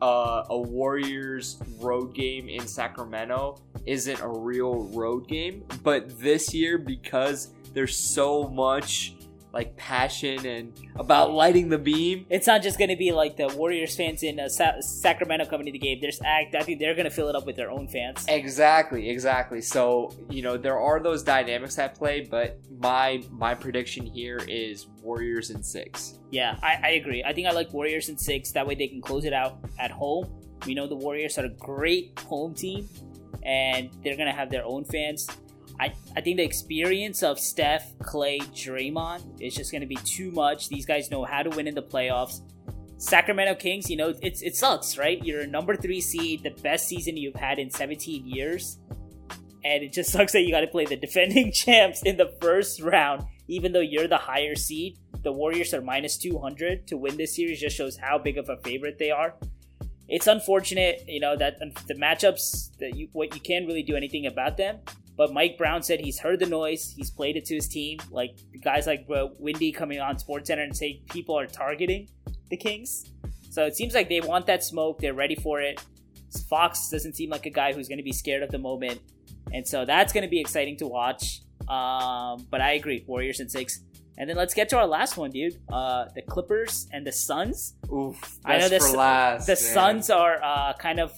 uh, 0.03 0.43
a 0.49 0.57
Warriors 0.57 1.57
road 1.79 2.13
game 2.13 2.49
in 2.49 2.67
Sacramento 2.67 3.61
isn't 3.85 4.19
a 4.19 4.27
real 4.27 4.83
road 4.89 5.29
game, 5.29 5.63
but 5.81 6.19
this 6.19 6.53
year 6.53 6.77
because 6.77 7.53
there's 7.73 7.95
so 8.13 8.49
much 8.49 9.15
like 9.53 9.77
passion 9.77 10.45
and 10.47 10.73
about 10.95 11.31
lighting 11.31 11.69
the 11.69 11.77
beam 11.77 12.25
It's 12.29 12.47
not 12.47 12.63
just 12.63 12.79
going 12.79 12.89
to 12.89 12.95
be 12.95 13.11
like 13.11 13.37
the 13.37 13.47
Warriors 13.49 13.95
fans 13.95 14.23
in 14.23 14.39
uh, 14.39 14.49
Sa- 14.49 14.81
Sacramento 14.81 15.45
coming 15.45 15.67
to 15.67 15.71
the 15.71 15.77
game. 15.77 15.99
There's 16.01 16.19
act. 16.25 16.55
I 16.55 16.63
think 16.63 16.79
they're 16.79 16.95
going 16.95 17.05
to 17.05 17.11
fill 17.11 17.29
it 17.29 17.35
up 17.35 17.45
with 17.45 17.55
their 17.55 17.69
own 17.69 17.87
fans. 17.87 18.25
Exactly, 18.27 19.09
exactly. 19.09 19.61
So 19.61 20.11
you 20.29 20.41
know 20.41 20.57
there 20.57 20.79
are 20.79 20.99
those 20.99 21.23
dynamics 21.23 21.77
at 21.77 21.95
play, 21.95 22.21
but 22.21 22.59
my 22.79 23.23
my 23.29 23.53
prediction 23.53 24.05
here 24.05 24.41
is 24.47 24.87
Warriors 25.01 25.51
in 25.51 25.61
six. 25.61 26.19
Yeah, 26.31 26.57
I, 26.63 26.79
I 26.83 26.89
agree. 26.91 27.23
I 27.23 27.31
think 27.33 27.47
I 27.47 27.51
like 27.51 27.71
Warriors 27.71 28.09
in 28.09 28.17
six. 28.17 28.51
That 28.53 28.65
way 28.65 28.73
they 28.73 28.87
can 28.87 29.01
close 29.01 29.23
it 29.23 29.33
out 29.33 29.59
at 29.77 29.91
home. 29.91 30.33
We 30.65 30.73
know 30.73 30.87
the 30.87 30.95
Warriors 30.95 31.37
are 31.37 31.45
a 31.45 31.49
great 31.49 32.17
home 32.27 32.55
team, 32.55 32.89
and 33.43 33.91
they're 34.03 34.15
going 34.15 34.29
to 34.29 34.35
have 34.35 34.49
their 34.49 34.65
own 34.65 34.83
fans. 34.83 35.27
I, 35.79 35.93
I 36.15 36.21
think 36.21 36.37
the 36.37 36.43
experience 36.43 37.23
of 37.23 37.39
Steph, 37.39 37.97
Clay, 37.99 38.39
Draymond 38.39 39.41
is 39.41 39.55
just 39.55 39.71
going 39.71 39.81
to 39.81 39.87
be 39.87 39.97
too 39.97 40.31
much. 40.31 40.69
These 40.69 40.85
guys 40.85 41.09
know 41.09 41.23
how 41.23 41.43
to 41.43 41.49
win 41.49 41.67
in 41.67 41.75
the 41.75 41.81
playoffs. 41.81 42.41
Sacramento 42.97 43.55
Kings, 43.55 43.89
you 43.89 43.97
know, 43.97 44.13
it's 44.21 44.41
it 44.41 44.55
sucks, 44.55 44.97
right? 44.97 45.23
You're 45.23 45.41
a 45.41 45.47
number 45.47 45.75
three 45.75 45.99
seed, 45.99 46.43
the 46.43 46.51
best 46.61 46.87
season 46.87 47.17
you've 47.17 47.35
had 47.35 47.59
in 47.59 47.69
17 47.69 48.25
years, 48.25 48.79
and 49.65 49.83
it 49.83 49.91
just 49.91 50.11
sucks 50.13 50.31
that 50.33 50.41
you 50.41 50.51
got 50.51 50.61
to 50.61 50.67
play 50.67 50.85
the 50.85 50.95
defending 50.95 51.51
champs 51.53 52.01
in 52.03 52.17
the 52.17 52.33
first 52.41 52.81
round, 52.81 53.23
even 53.47 53.73
though 53.73 53.81
you're 53.81 54.07
the 54.07 54.17
higher 54.17 54.55
seed. 54.55 54.97
The 55.23 55.31
Warriors 55.31 55.73
are 55.73 55.81
minus 55.81 56.17
200 56.17 56.87
to 56.87 56.97
win 56.97 57.17
this 57.17 57.35
series, 57.35 57.59
just 57.59 57.75
shows 57.75 57.97
how 57.97 58.17
big 58.17 58.37
of 58.37 58.49
a 58.49 58.57
favorite 58.57 58.99
they 58.99 59.11
are. 59.11 59.33
It's 60.07 60.27
unfortunate, 60.27 61.03
you 61.07 61.19
know, 61.19 61.35
that 61.37 61.57
um, 61.61 61.71
the 61.87 61.95
matchups 61.95 62.77
that 62.77 62.95
you 62.95 63.09
what 63.13 63.33
you 63.33 63.41
can't 63.41 63.65
really 63.65 63.83
do 63.83 63.95
anything 63.95 64.27
about 64.27 64.57
them. 64.57 64.79
But 65.15 65.31
Mike 65.31 65.57
Brown 65.57 65.83
said 65.83 65.99
he's 65.99 66.19
heard 66.19 66.39
the 66.39 66.47
noise. 66.47 66.93
He's 66.95 67.11
played 67.11 67.37
it 67.37 67.45
to 67.45 67.55
his 67.55 67.67
team. 67.67 67.99
Like 68.09 68.35
guys 68.63 68.87
like 68.87 69.05
uh, 69.13 69.27
Windy 69.37 69.71
coming 69.71 69.99
on 69.99 70.15
SportsCenter 70.15 70.63
and 70.63 70.75
saying 70.75 71.01
people 71.09 71.37
are 71.37 71.45
targeting 71.45 72.09
the 72.49 72.57
Kings. 72.57 73.11
So 73.49 73.65
it 73.65 73.75
seems 73.75 73.93
like 73.93 74.09
they 74.09 74.21
want 74.21 74.47
that 74.47 74.63
smoke. 74.63 74.99
They're 74.99 75.13
ready 75.13 75.35
for 75.35 75.61
it. 75.61 75.83
Fox 76.49 76.89
doesn't 76.89 77.15
seem 77.15 77.29
like 77.29 77.45
a 77.45 77.51
guy 77.51 77.73
who's 77.73 77.87
going 77.87 77.99
to 77.99 78.03
be 78.03 78.11
scared 78.11 78.41
of 78.41 78.49
the 78.49 78.57
moment, 78.57 78.99
and 79.53 79.67
so 79.67 79.85
that's 79.85 80.11
going 80.11 80.23
to 80.23 80.29
be 80.29 80.39
exciting 80.39 80.77
to 80.77 80.87
watch. 80.87 81.41
Um, 81.67 82.47
but 82.49 82.59
I 82.61 82.73
agree, 82.73 83.03
Warriors 83.05 83.39
and 83.39 83.51
six. 83.51 83.81
And 84.17 84.29
then 84.29 84.35
let's 84.35 84.53
get 84.53 84.69
to 84.69 84.77
our 84.77 84.85
last 84.85 85.17
one, 85.17 85.31
dude. 85.31 85.59
Uh, 85.71 86.05
the 86.13 86.21
Clippers 86.21 86.87
and 86.91 87.05
the 87.05 87.11
Suns. 87.11 87.75
Oof, 87.91 88.39
I 88.45 88.57
know 88.57 88.69
for 88.69 88.97
last. 88.97 89.47
The 89.47 89.53
man. 89.53 89.57
Suns 89.57 90.09
are 90.09 90.43
uh, 90.43 90.73
kind 90.73 90.99
of 90.99 91.11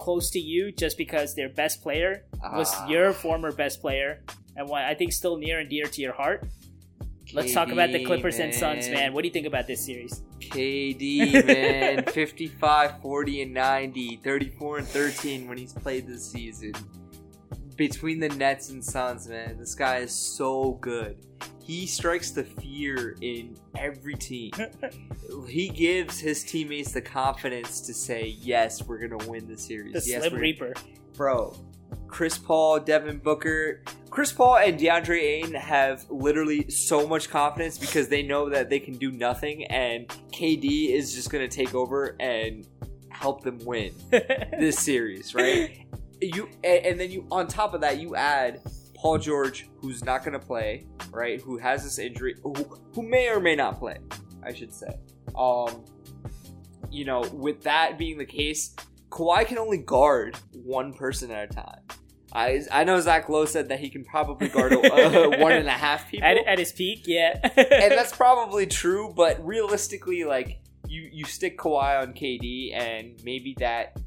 close 0.00 0.30
to 0.30 0.40
you 0.40 0.72
just 0.72 0.96
because 0.98 1.34
their 1.36 1.48
best 1.48 1.82
player 1.82 2.24
was 2.58 2.72
Ah. 2.74 2.88
your 2.88 3.12
former 3.12 3.52
best 3.52 3.80
player, 3.80 4.22
and 4.56 4.68
one 4.68 4.82
I 4.82 4.94
think 4.94 5.12
still 5.12 5.36
near 5.36 5.60
and 5.60 5.68
dear 5.70 5.86
to 5.86 6.00
your 6.02 6.14
heart. 6.14 6.48
Let's 7.32 7.52
talk 7.54 7.70
about 7.70 7.92
the 7.92 8.04
Clippers 8.04 8.40
and 8.40 8.52
Suns, 8.52 8.88
man. 8.88 9.12
What 9.12 9.22
do 9.22 9.28
you 9.28 9.32
think 9.32 9.46
about 9.46 9.68
this 9.68 9.86
series? 9.86 10.22
KD, 10.40 11.30
man, 11.46 12.04
55, 12.06 13.00
40, 13.00 13.42
and 13.42 13.54
90, 13.54 14.16
34 14.24 14.78
and 14.78 14.86
13 14.88 15.46
when 15.48 15.56
he's 15.56 15.72
played 15.72 16.08
this 16.08 16.28
season. 16.32 16.72
Between 17.80 18.20
the 18.20 18.28
Nets 18.28 18.68
and 18.68 18.84
Suns, 18.84 19.26
man, 19.26 19.56
this 19.56 19.74
guy 19.74 20.00
is 20.00 20.12
so 20.12 20.72
good. 20.82 21.16
He 21.62 21.86
strikes 21.86 22.30
the 22.30 22.44
fear 22.44 23.16
in 23.22 23.56
every 23.74 24.16
team. 24.16 24.52
he 25.48 25.70
gives 25.70 26.18
his 26.18 26.44
teammates 26.44 26.92
the 26.92 27.00
confidence 27.00 27.80
to 27.80 27.94
say, 27.94 28.36
"Yes, 28.38 28.82
we're 28.82 28.98
gonna 28.98 29.26
win 29.26 29.48
the 29.48 29.56
series." 29.56 29.94
The 30.04 30.10
yes, 30.10 30.26
Slim 30.26 30.38
Reaper. 30.38 30.74
bro. 31.16 31.56
Chris 32.06 32.36
Paul, 32.36 32.80
Devin 32.80 33.16
Booker, 33.16 33.82
Chris 34.10 34.30
Paul 34.30 34.58
and 34.58 34.78
DeAndre 34.78 35.18
Ayton 35.18 35.54
have 35.54 36.04
literally 36.10 36.68
so 36.68 37.08
much 37.08 37.30
confidence 37.30 37.78
because 37.78 38.08
they 38.08 38.22
know 38.22 38.50
that 38.50 38.68
they 38.68 38.78
can 38.78 38.98
do 38.98 39.10
nothing, 39.10 39.64
and 39.68 40.06
KD 40.32 40.90
is 40.90 41.14
just 41.14 41.30
gonna 41.30 41.48
take 41.48 41.74
over 41.74 42.14
and 42.20 42.66
help 43.08 43.42
them 43.42 43.58
win 43.64 43.94
this 44.10 44.78
series, 44.78 45.34
right? 45.34 45.86
You 46.20 46.48
and, 46.64 46.86
and 46.86 47.00
then 47.00 47.10
you 47.10 47.26
on 47.30 47.46
top 47.46 47.74
of 47.74 47.80
that 47.80 47.98
you 48.00 48.14
add 48.16 48.60
Paul 48.94 49.18
George, 49.18 49.68
who's 49.80 50.04
not 50.04 50.24
gonna 50.24 50.38
play, 50.38 50.86
right? 51.10 51.40
Who 51.40 51.56
has 51.58 51.84
this 51.84 51.98
injury, 51.98 52.36
who, 52.42 52.54
who 52.94 53.02
may 53.02 53.30
or 53.30 53.40
may 53.40 53.56
not 53.56 53.78
play, 53.78 53.98
I 54.42 54.52
should 54.52 54.74
say. 54.74 54.98
Um, 55.36 55.84
you 56.90 57.04
know, 57.04 57.22
with 57.32 57.62
that 57.62 57.96
being 57.96 58.18
the 58.18 58.26
case, 58.26 58.74
Kawhi 59.10 59.46
can 59.46 59.58
only 59.58 59.78
guard 59.78 60.36
one 60.52 60.92
person 60.92 61.30
at 61.30 61.50
a 61.50 61.54
time. 61.54 61.80
I, 62.32 62.62
I 62.70 62.84
know 62.84 63.00
Zach 63.00 63.28
Lowe 63.28 63.44
said 63.44 63.68
that 63.70 63.80
he 63.80 63.90
can 63.90 64.04
probably 64.04 64.48
guard 64.48 64.72
uh, 64.72 64.78
one 65.38 65.52
and 65.52 65.66
a 65.66 65.72
half 65.72 66.08
people, 66.08 66.26
at, 66.26 66.36
at 66.46 66.58
his 66.58 66.72
peak, 66.72 67.04
yeah. 67.06 67.38
and 67.56 67.92
that's 67.92 68.12
probably 68.16 68.66
true. 68.66 69.12
But 69.14 69.44
realistically, 69.44 70.24
like 70.24 70.60
you 70.86 71.08
you 71.12 71.24
stick 71.24 71.58
Kawhi 71.58 72.00
on 72.02 72.12
KD, 72.12 72.74
and 72.74 73.20
maybe 73.24 73.56
that 73.58 73.98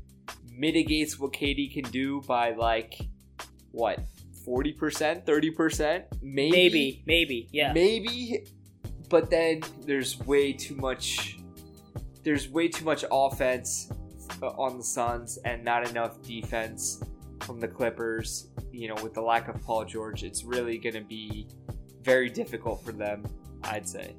mitigates 0.56 1.20
what 1.20 1.34
KD 1.34 1.74
can 1.74 1.90
do 1.92 2.22
by 2.22 2.52
like 2.52 3.00
what 3.72 4.00
forty 4.46 4.72
percent, 4.74 5.26
thirty 5.26 5.52
percent, 5.52 6.06
maybe, 6.22 6.52
maybe, 6.52 7.04
maybe, 7.06 7.50
yeah. 7.52 7.74
maybe. 7.74 8.46
But 9.10 9.30
then 9.30 9.62
there's 9.86 10.20
way 10.20 10.54
too 10.54 10.76
much. 10.76 11.38
There's 12.24 12.50
way 12.50 12.68
too 12.68 12.86
much 12.86 13.04
offense 13.12 13.92
uh, 14.42 14.48
on 14.48 14.78
the 14.78 14.84
Suns 14.84 15.38
and 15.46 15.64
not 15.64 15.90
enough 15.90 16.22
defense 16.22 17.04
from 17.42 17.60
the 17.60 17.68
Clippers. 17.68 18.48
you 18.72 18.88
know, 18.88 18.96
with 19.04 19.14
the 19.14 19.22
lack 19.22 19.48
of 19.50 19.62
Paul 19.62 19.86
George, 19.86 20.24
it's 20.24 20.44
really 20.44 20.78
going 20.78 20.96
to 20.96 21.02
be 21.02 21.48
very 22.02 22.30
difficult 22.30 22.84
for 22.84 22.92
them. 22.92 23.24
I'd 23.64 23.88
say. 23.88 24.16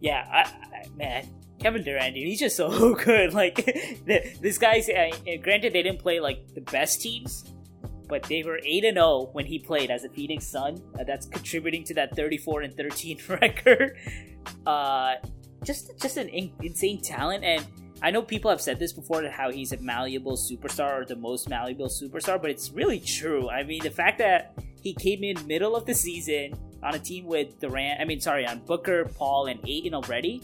Yeah, 0.00 0.26
I, 0.30 0.40
I, 0.76 0.86
man, 0.96 1.28
Kevin 1.58 1.82
Durant, 1.82 2.14
dude, 2.14 2.26
he's 2.26 2.38
just 2.40 2.56
so 2.56 2.94
good. 3.04 3.34
Like, 3.34 3.56
the, 4.06 4.32
this 4.40 4.58
guy's. 4.58 4.88
Uh, 4.88 5.10
granted, 5.42 5.72
they 5.72 5.82
didn't 5.82 5.98
play 5.98 6.20
like 6.20 6.54
the 6.54 6.60
best 6.60 7.00
teams, 7.00 7.44
but 8.08 8.22
they 8.24 8.42
were 8.42 8.60
eight 8.64 8.84
and 8.84 8.96
zero 8.96 9.28
when 9.32 9.46
he 9.46 9.58
played 9.58 9.90
as 9.90 10.04
a 10.04 10.08
Phoenix 10.08 10.46
Sun. 10.46 10.80
Uh, 10.98 11.04
that's 11.04 11.26
contributing 11.26 11.84
to 11.84 11.94
that 11.94 12.14
thirty 12.14 12.38
four 12.38 12.62
and 12.62 12.76
thirteen 12.76 13.18
record. 13.28 13.96
Uh, 14.66 15.14
just 15.64 15.98
just 16.00 16.16
an 16.16 16.28
in- 16.28 16.52
insane 16.62 17.00
talent, 17.02 17.44
and 17.44 17.66
I 18.02 18.10
know 18.12 18.22
people 18.22 18.50
have 18.50 18.60
said 18.60 18.78
this 18.78 18.92
before 18.92 19.28
how 19.28 19.50
he's 19.50 19.72
a 19.72 19.78
malleable 19.78 20.36
superstar 20.36 21.02
or 21.02 21.04
the 21.04 21.16
most 21.16 21.48
malleable 21.48 21.88
superstar, 21.88 22.40
but 22.40 22.50
it's 22.50 22.70
really 22.70 23.00
true. 23.00 23.50
I 23.50 23.64
mean, 23.64 23.82
the 23.82 23.90
fact 23.90 24.18
that 24.18 24.54
he 24.80 24.94
came 24.94 25.24
in 25.24 25.44
middle 25.48 25.74
of 25.74 25.84
the 25.84 25.94
season 25.94 26.54
on 26.82 26.94
a 26.94 26.98
team 26.98 27.26
with 27.26 27.58
Durant, 27.58 28.00
I 28.00 28.04
mean, 28.04 28.20
sorry, 28.20 28.46
on 28.46 28.60
Booker, 28.60 29.06
Paul, 29.16 29.46
and 29.46 29.58
Ayton 29.66 29.94
already, 29.94 30.40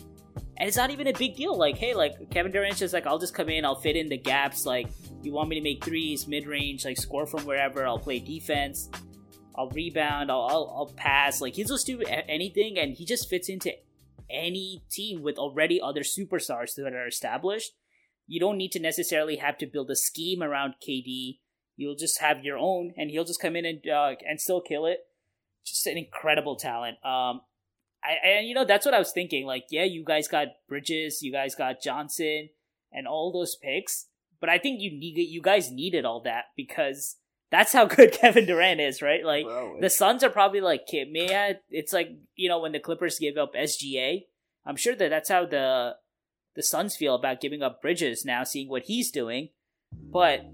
and 0.57 0.69
it's 0.69 0.77
not 0.77 0.91
even 0.91 1.07
a 1.07 1.13
big 1.13 1.37
deal. 1.37 1.57
Like, 1.57 1.77
hey, 1.77 1.95
like 1.95 2.31
Kevin 2.31 2.53
Durant's 2.53 2.79
just 2.79 2.95
like, 2.95 3.07
I'll 3.07 3.19
just 3.19 3.35
come 3.35 3.49
in, 3.49 3.65
I'll 3.65 3.81
fit 3.81 3.97
in 3.97 4.09
the 4.09 4.17
gaps. 4.17 4.65
Like, 4.65 4.89
you 5.23 5.33
want 5.33 5.49
me 5.49 5.57
to 5.57 5.63
make 5.63 5.85
threes, 5.85 6.29
mid 6.29 6.47
range, 6.47 6.85
like 6.85 6.97
score 6.97 7.27
from 7.27 7.45
wherever. 7.45 7.87
I'll 7.87 7.99
play 7.99 8.19
defense. 8.19 8.89
I'll 9.57 9.71
rebound. 9.71 10.31
I'll, 10.31 10.43
I'll, 10.43 10.75
I'll 10.77 10.93
pass. 10.97 11.41
Like 11.41 11.55
he'll 11.55 11.69
just 11.69 11.87
do 11.87 12.03
anything, 12.03 12.79
and 12.79 12.95
he 12.95 13.05
just 13.05 13.29
fits 13.29 13.49
into 13.49 13.73
any 14.31 14.85
team 14.91 15.23
with 15.23 15.39
already 15.39 15.81
other 15.81 16.03
superstars 16.03 16.75
that 16.77 16.93
are 16.93 17.07
established. 17.07 17.73
You 18.27 18.41
don't 18.41 18.57
need 18.57 18.73
to 18.73 18.81
necessarily 18.81 19.37
have 19.37 19.59
to 19.59 19.67
build 19.67 19.91
a 19.91 19.97
scheme 19.97 20.43
around 20.43 20.75
KD. 20.87 21.39
You'll 21.77 21.97
just 21.97 22.21
have 22.21 22.45
your 22.45 22.59
own, 22.59 22.93
and 22.97 23.11
he'll 23.11 23.25
just 23.25 23.41
come 23.41 23.57
in 23.57 23.65
and 23.65 23.81
uh, 23.89 24.15
and 24.27 24.41
still 24.41 24.61
kill 24.61 24.87
it. 24.87 24.99
Just 25.65 25.87
an 25.87 25.97
incredible 25.97 26.57
talent. 26.57 27.05
Um, 27.05 27.41
I 28.05 28.29
and 28.29 28.47
you 28.47 28.55
know 28.55 28.65
that's 28.65 28.85
what 28.85 28.95
I 28.95 28.99
was 28.99 29.13
thinking. 29.13 29.47
Like, 29.47 29.67
yeah, 29.71 29.85
you 29.85 30.05
guys 30.05 30.29
got 30.29 30.49
Bridges, 30.69 31.23
you 31.23 31.33
guys 31.33 31.55
got 31.55 31.83
Johnson, 31.83 32.51
and 32.93 33.07
all 33.07 33.33
those 33.33 33.57
picks, 33.57 34.07
but 34.41 34.51
I 34.51 34.59
think 34.59 34.81
you 34.81 34.91
need 34.91 35.17
you 35.17 35.41
guys 35.41 35.71
needed 35.71 36.05
all 36.05 36.21
that 36.23 36.47
because 36.57 37.17
that's 37.51 37.73
how 37.73 37.87
good 37.87 38.13
Kevin 38.13 38.47
Durant 38.47 38.81
is, 38.81 39.01
right? 39.01 39.25
Like 39.25 39.47
the 39.81 39.91
Suns 39.91 40.23
are 40.23 40.31
probably 40.31 40.61
like, 40.61 40.83
man, 41.09 41.57
it's 41.71 41.93
like 41.93 42.11
you 42.37 42.49
know 42.49 42.61
when 42.61 42.73
the 42.73 42.81
Clippers 42.81 43.19
gave 43.19 43.37
up 43.37 43.55
SGA. 43.55 44.25
I'm 44.67 44.77
sure 44.77 44.95
that 44.97 45.11
that's 45.11 45.29
how 45.29 45.47
the 45.47 45.97
the 46.55 46.63
Suns 46.63 46.97
feel 46.97 47.15
about 47.15 47.41
giving 47.41 47.63
up 47.63 47.83
Bridges 47.83 48.25
now, 48.25 48.45
seeing 48.45 48.69
what 48.69 48.85
he's 48.85 49.11
doing. 49.11 49.51
But 49.93 50.45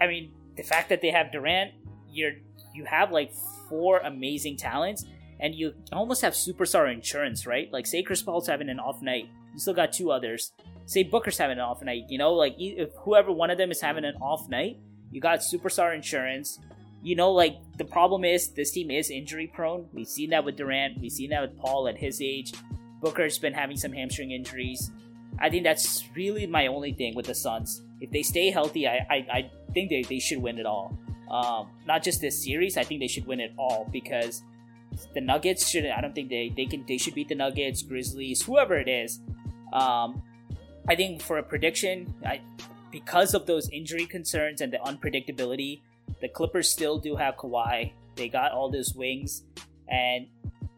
I 0.00 0.06
mean, 0.06 0.32
the 0.56 0.62
fact 0.62 0.88
that 0.88 1.00
they 1.00 1.10
have 1.10 1.32
Durant, 1.32 1.72
you're 2.10 2.32
you 2.74 2.84
have 2.84 3.10
like 3.10 3.32
four 3.68 3.98
amazing 3.98 4.56
talents, 4.56 5.04
and 5.40 5.54
you 5.54 5.74
almost 5.92 6.22
have 6.22 6.32
superstar 6.32 6.92
insurance, 6.92 7.46
right? 7.46 7.72
Like 7.72 7.86
say 7.86 8.02
Chris 8.02 8.22
Paul's 8.22 8.46
having 8.46 8.68
an 8.68 8.80
off 8.80 9.02
night, 9.02 9.28
you 9.52 9.60
still 9.60 9.74
got 9.74 9.92
two 9.92 10.10
others. 10.10 10.52
Say 10.86 11.02
Booker's 11.02 11.38
having 11.38 11.58
an 11.58 11.64
off 11.64 11.82
night, 11.82 12.04
you 12.08 12.18
know, 12.18 12.32
like 12.32 12.54
if 12.58 12.90
whoever 13.00 13.32
one 13.32 13.50
of 13.50 13.58
them 13.58 13.70
is 13.70 13.80
having 13.80 14.04
an 14.04 14.14
off 14.16 14.48
night, 14.48 14.78
you 15.10 15.20
got 15.20 15.40
superstar 15.40 15.94
insurance. 15.94 16.58
You 17.02 17.14
know, 17.14 17.32
like 17.32 17.56
the 17.76 17.84
problem 17.84 18.24
is 18.24 18.50
this 18.50 18.72
team 18.72 18.90
is 18.90 19.10
injury 19.10 19.46
prone. 19.46 19.88
We've 19.92 20.08
seen 20.08 20.30
that 20.30 20.44
with 20.44 20.56
Durant. 20.56 21.00
We've 21.00 21.12
seen 21.12 21.30
that 21.30 21.42
with 21.42 21.56
Paul 21.58 21.88
at 21.88 21.96
his 21.96 22.20
age. 22.20 22.52
Booker's 23.00 23.38
been 23.38 23.52
having 23.52 23.76
some 23.76 23.92
hamstring 23.92 24.32
injuries. 24.32 24.90
I 25.38 25.50
think 25.50 25.64
that's 25.64 26.04
really 26.14 26.46
my 26.46 26.66
only 26.66 26.92
thing 26.92 27.14
with 27.14 27.26
the 27.26 27.34
Suns. 27.34 27.82
If 28.00 28.10
they 28.10 28.22
stay 28.22 28.50
healthy, 28.50 28.88
I 28.88 29.06
I, 29.10 29.14
I 29.30 29.50
think 29.74 29.90
they, 29.90 30.02
they 30.02 30.18
should 30.18 30.38
win 30.38 30.58
it 30.58 30.66
all. 30.66 30.98
Um, 31.30 31.68
not 31.86 32.02
just 32.02 32.20
this 32.20 32.44
series. 32.44 32.76
I 32.76 32.84
think 32.84 33.00
they 33.00 33.08
should 33.08 33.26
win 33.26 33.40
it 33.40 33.52
all 33.58 33.88
because 33.92 34.42
the 35.14 35.20
Nuggets 35.20 35.68
should. 35.68 35.86
I 35.86 36.00
don't 36.00 36.14
think 36.14 36.28
they 36.30 36.52
they 36.54 36.66
can. 36.66 36.84
They 36.86 36.98
should 36.98 37.14
beat 37.14 37.28
the 37.28 37.34
Nuggets, 37.34 37.82
Grizzlies, 37.82 38.42
whoever 38.42 38.76
it 38.76 38.88
is. 38.88 39.20
Um, 39.72 40.22
I 40.88 40.94
think 40.96 41.20
for 41.22 41.38
a 41.38 41.42
prediction, 41.42 42.14
I 42.24 42.40
because 42.90 43.34
of 43.34 43.46
those 43.46 43.68
injury 43.70 44.06
concerns 44.06 44.60
and 44.60 44.72
the 44.72 44.78
unpredictability, 44.78 45.80
the 46.20 46.28
Clippers 46.28 46.70
still 46.70 46.98
do 46.98 47.16
have 47.16 47.36
Kawhi. 47.36 47.92
They 48.14 48.28
got 48.28 48.52
all 48.52 48.70
those 48.70 48.94
wings, 48.94 49.42
and 49.88 50.28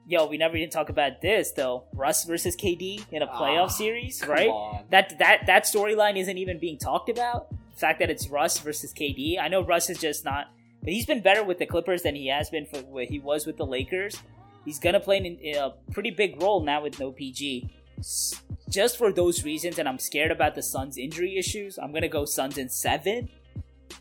yo, 0.06 0.26
we 0.26 0.38
never 0.38 0.56
even 0.56 0.70
talk 0.70 0.88
about 0.88 1.20
this 1.20 1.52
though. 1.52 1.84
Russ 1.94 2.24
versus 2.24 2.56
KD 2.56 3.04
in 3.12 3.22
a 3.22 3.26
playoff 3.26 3.64
Ah, 3.66 3.68
series, 3.68 4.26
right? 4.26 4.48
on. 4.48 4.84
That 4.90 5.18
that 5.18 5.46
that 5.46 5.64
storyline 5.64 6.16
isn't 6.18 6.38
even 6.38 6.58
being 6.58 6.78
talked 6.78 7.08
about. 7.10 7.50
The 7.50 7.78
fact 7.78 8.00
that 8.00 8.10
it's 8.10 8.28
Russ 8.28 8.58
versus 8.58 8.92
KD. 8.92 9.38
I 9.38 9.46
know 9.48 9.60
Russ 9.62 9.88
is 9.88 9.98
just 9.98 10.24
not, 10.24 10.46
he's 10.84 11.06
been 11.06 11.22
better 11.22 11.42
with 11.44 11.58
the 11.58 11.66
Clippers 11.66 12.02
than 12.02 12.14
he 12.14 12.28
has 12.28 12.50
been 12.50 12.66
for 12.66 12.78
what 12.80 13.06
he 13.06 13.18
was 13.18 13.46
with 13.46 13.56
the 13.56 13.66
Lakers. 13.66 14.16
He's 14.64 14.78
gonna 14.78 15.00
play 15.00 15.18
in, 15.18 15.24
in 15.26 15.56
a 15.56 15.74
pretty 15.92 16.10
big 16.10 16.40
role 16.42 16.60
now 16.62 16.82
with 16.82 16.98
no 17.00 17.12
PG. 17.12 17.70
S- 17.98 18.34
Just 18.68 18.98
for 18.98 19.12
those 19.12 19.44
reasons, 19.44 19.78
and 19.78 19.88
I'm 19.88 19.98
scared 19.98 20.30
about 20.30 20.54
the 20.54 20.62
Suns' 20.62 20.98
injury 20.98 21.38
issues. 21.38 21.78
I'm 21.78 21.92
gonna 21.92 22.08
go 22.08 22.24
Suns 22.24 22.58
in 22.58 22.68
seven. 22.68 23.28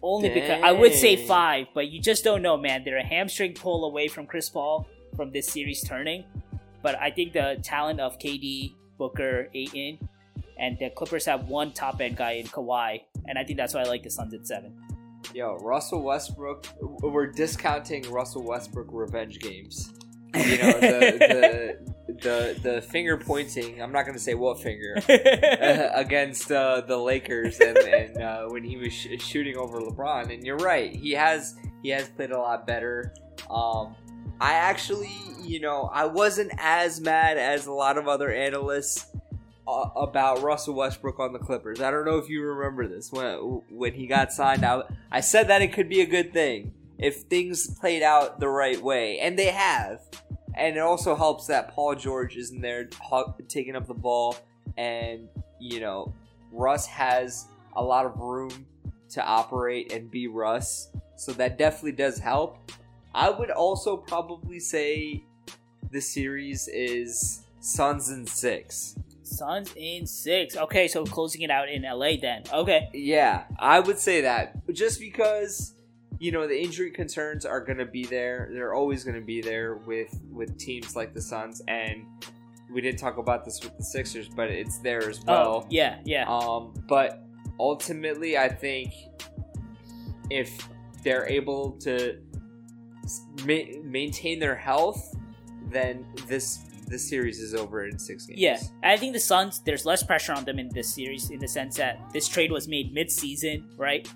Only 0.03 0.29
because 0.29 0.61
I 0.63 0.71
would 0.73 0.93
say 0.93 1.15
five, 1.27 1.67
but 1.73 1.87
you 1.87 1.99
just 2.01 2.23
don't 2.23 2.41
know, 2.41 2.57
man. 2.57 2.83
They're 2.83 2.97
a 2.97 3.05
hamstring 3.05 3.53
pull 3.53 3.85
away 3.85 4.07
from 4.09 4.27
Chris 4.27 4.49
Paul 4.49 4.85
from 5.15 5.31
this 5.31 5.47
series 5.47 5.81
turning. 5.81 6.25
But 6.83 6.95
I 6.99 7.09
think 7.09 7.33
the 7.33 7.57
talent 7.63 7.99
of 7.99 8.19
KD, 8.19 8.73
Booker, 8.97 9.47
Ayton, 9.55 9.97
and 10.59 10.77
the 10.77 10.89
Clippers 10.91 11.25
have 11.25 11.47
one 11.47 11.71
top 11.71 11.99
end 12.01 12.17
guy 12.17 12.33
in 12.33 12.47
Kawhi, 12.47 13.01
and 13.25 13.39
I 13.39 13.43
think 13.45 13.57
that's 13.57 13.73
why 13.73 13.81
I 13.81 13.85
like 13.85 14.03
the 14.03 14.09
Suns 14.11 14.33
at 14.33 14.45
seven. 14.45 14.77
Yo, 15.37 15.55
Russell 15.57 16.01
Westbrook. 16.01 16.65
We're 16.81 17.27
discounting 17.27 18.11
Russell 18.11 18.41
Westbrook 18.41 18.87
revenge 18.89 19.37
games. 19.37 19.93
You 20.33 20.57
know 20.57 20.71
the 20.79 21.77
the 22.09 22.15
the, 22.23 22.59
the 22.63 22.81
finger 22.81 23.17
pointing. 23.17 23.79
I'm 23.79 23.91
not 23.91 24.07
gonna 24.07 24.17
say 24.17 24.33
what 24.33 24.59
finger. 24.59 24.95
uh, 25.07 25.89
against 25.93 26.51
uh, 26.51 26.81
the 26.81 26.97
Lakers 26.97 27.59
and, 27.59 27.77
and 27.77 28.17
uh, 28.19 28.47
when 28.47 28.63
he 28.63 28.77
was 28.77 28.91
sh- 28.91 29.09
shooting 29.19 29.57
over 29.57 29.79
LeBron. 29.79 30.33
And 30.33 30.43
you're 30.43 30.57
right, 30.57 30.95
he 30.95 31.11
has 31.11 31.53
he 31.83 31.89
has 31.89 32.09
played 32.09 32.31
a 32.31 32.39
lot 32.39 32.65
better. 32.65 33.13
Um, 33.47 33.95
I 34.41 34.53
actually, 34.53 35.15
you 35.43 35.59
know, 35.59 35.87
I 35.93 36.05
wasn't 36.05 36.51
as 36.57 36.99
mad 36.99 37.37
as 37.37 37.67
a 37.67 37.71
lot 37.71 37.99
of 37.99 38.07
other 38.07 38.31
analysts 38.31 39.05
about 39.67 40.41
Russell 40.41 40.75
Westbrook 40.75 41.19
on 41.19 41.33
the 41.33 41.39
Clippers. 41.39 41.81
I 41.81 41.91
don't 41.91 42.05
know 42.05 42.17
if 42.17 42.29
you 42.29 42.41
remember 42.41 42.87
this 42.87 43.11
when 43.11 43.35
when 43.69 43.93
he 43.93 44.07
got 44.07 44.31
signed 44.31 44.63
out. 44.63 44.91
I 45.11 45.19
said 45.19 45.49
that 45.49 45.61
it 45.61 45.73
could 45.73 45.89
be 45.89 46.01
a 46.01 46.05
good 46.05 46.31
thing 46.31 46.73
if 46.97 47.23
things 47.23 47.67
played 47.79 48.01
out 48.01 48.39
the 48.39 48.47
right 48.47 48.81
way, 48.81 49.19
and 49.19 49.37
they 49.37 49.51
have. 49.51 50.01
And 50.55 50.75
it 50.75 50.79
also 50.79 51.15
helps 51.15 51.47
that 51.47 51.71
Paul 51.71 51.95
George 51.95 52.35
isn't 52.35 52.61
there 52.61 52.89
taking 53.47 53.75
up 53.75 53.87
the 53.87 53.93
ball, 53.93 54.37
and 54.77 55.27
you 55.59 55.79
know 55.79 56.13
Russ 56.51 56.87
has 56.87 57.47
a 57.75 57.83
lot 57.83 58.05
of 58.05 58.17
room 58.17 58.65
to 59.09 59.23
operate 59.23 59.91
and 59.91 60.09
be 60.09 60.27
Russ, 60.27 60.89
so 61.15 61.31
that 61.33 61.57
definitely 61.57 61.91
does 61.91 62.19
help. 62.19 62.71
I 63.13 63.29
would 63.29 63.51
also 63.51 63.97
probably 63.97 64.59
say 64.59 65.23
the 65.91 66.01
series 66.01 66.67
is 66.67 67.43
Suns 67.59 68.09
in 68.09 68.25
six. 68.25 68.95
Suns 69.27 69.73
in 69.75 70.05
six. 70.07 70.55
Okay, 70.55 70.87
so 70.87 71.05
closing 71.05 71.41
it 71.41 71.51
out 71.51 71.69
in 71.69 71.83
LA 71.83 72.15
then. 72.21 72.43
Okay. 72.51 72.89
Yeah, 72.93 73.43
I 73.59 73.79
would 73.79 73.99
say 73.99 74.21
that 74.21 74.55
just 74.73 74.99
because 74.99 75.73
you 76.19 76.31
know 76.31 76.47
the 76.47 76.59
injury 76.59 76.91
concerns 76.91 77.45
are 77.45 77.61
going 77.61 77.77
to 77.77 77.85
be 77.85 78.05
there. 78.05 78.49
They're 78.51 78.73
always 78.73 79.03
going 79.03 79.19
to 79.19 79.25
be 79.25 79.41
there 79.41 79.75
with 79.75 80.19
with 80.31 80.57
teams 80.57 80.95
like 80.95 81.13
the 81.13 81.21
Suns, 81.21 81.61
and 81.67 82.05
we 82.73 82.81
didn't 82.81 82.99
talk 82.99 83.17
about 83.17 83.45
this 83.45 83.63
with 83.63 83.77
the 83.77 83.83
Sixers, 83.83 84.27
but 84.29 84.49
it's 84.49 84.79
there 84.79 85.07
as 85.09 85.23
well. 85.25 85.63
oh, 85.63 85.67
yeah, 85.69 85.99
yeah. 86.05 86.25
Um, 86.27 86.73
but 86.87 87.23
ultimately, 87.59 88.37
I 88.37 88.49
think 88.49 88.93
if 90.29 90.67
they're 91.03 91.27
able 91.27 91.71
to 91.79 92.19
ma- 93.45 93.79
maintain 93.83 94.39
their 94.39 94.55
health, 94.55 95.15
then 95.69 96.05
this 96.27 96.59
this 96.87 97.07
series 97.07 97.39
is 97.39 97.53
over 97.53 97.85
in 97.85 97.99
six 97.99 98.25
games. 98.25 98.39
Yeah, 98.39 98.59
I 98.83 98.97
think 98.97 99.13
the 99.13 99.19
Suns. 99.19 99.59
There's 99.59 99.85
less 99.85 100.03
pressure 100.03 100.33
on 100.33 100.45
them 100.45 100.59
in 100.59 100.69
this 100.69 100.93
series, 100.93 101.29
in 101.29 101.39
the 101.39 101.47
sense 101.47 101.77
that 101.77 101.99
this 102.13 102.27
trade 102.27 102.51
was 102.51 102.67
made 102.67 102.93
mid-season, 102.93 103.69
right? 103.77 104.07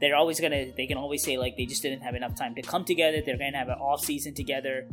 They're 0.00 0.16
always 0.16 0.40
gonna. 0.40 0.72
They 0.76 0.86
can 0.86 0.96
always 0.96 1.22
say 1.22 1.36
like 1.36 1.56
they 1.56 1.66
just 1.66 1.82
didn't 1.82 2.02
have 2.02 2.14
enough 2.14 2.34
time 2.34 2.54
to 2.54 2.62
come 2.62 2.84
together. 2.84 3.22
They're 3.24 3.36
gonna 3.36 3.56
have 3.56 3.68
an 3.68 3.78
off-season 3.78 4.34
together. 4.34 4.86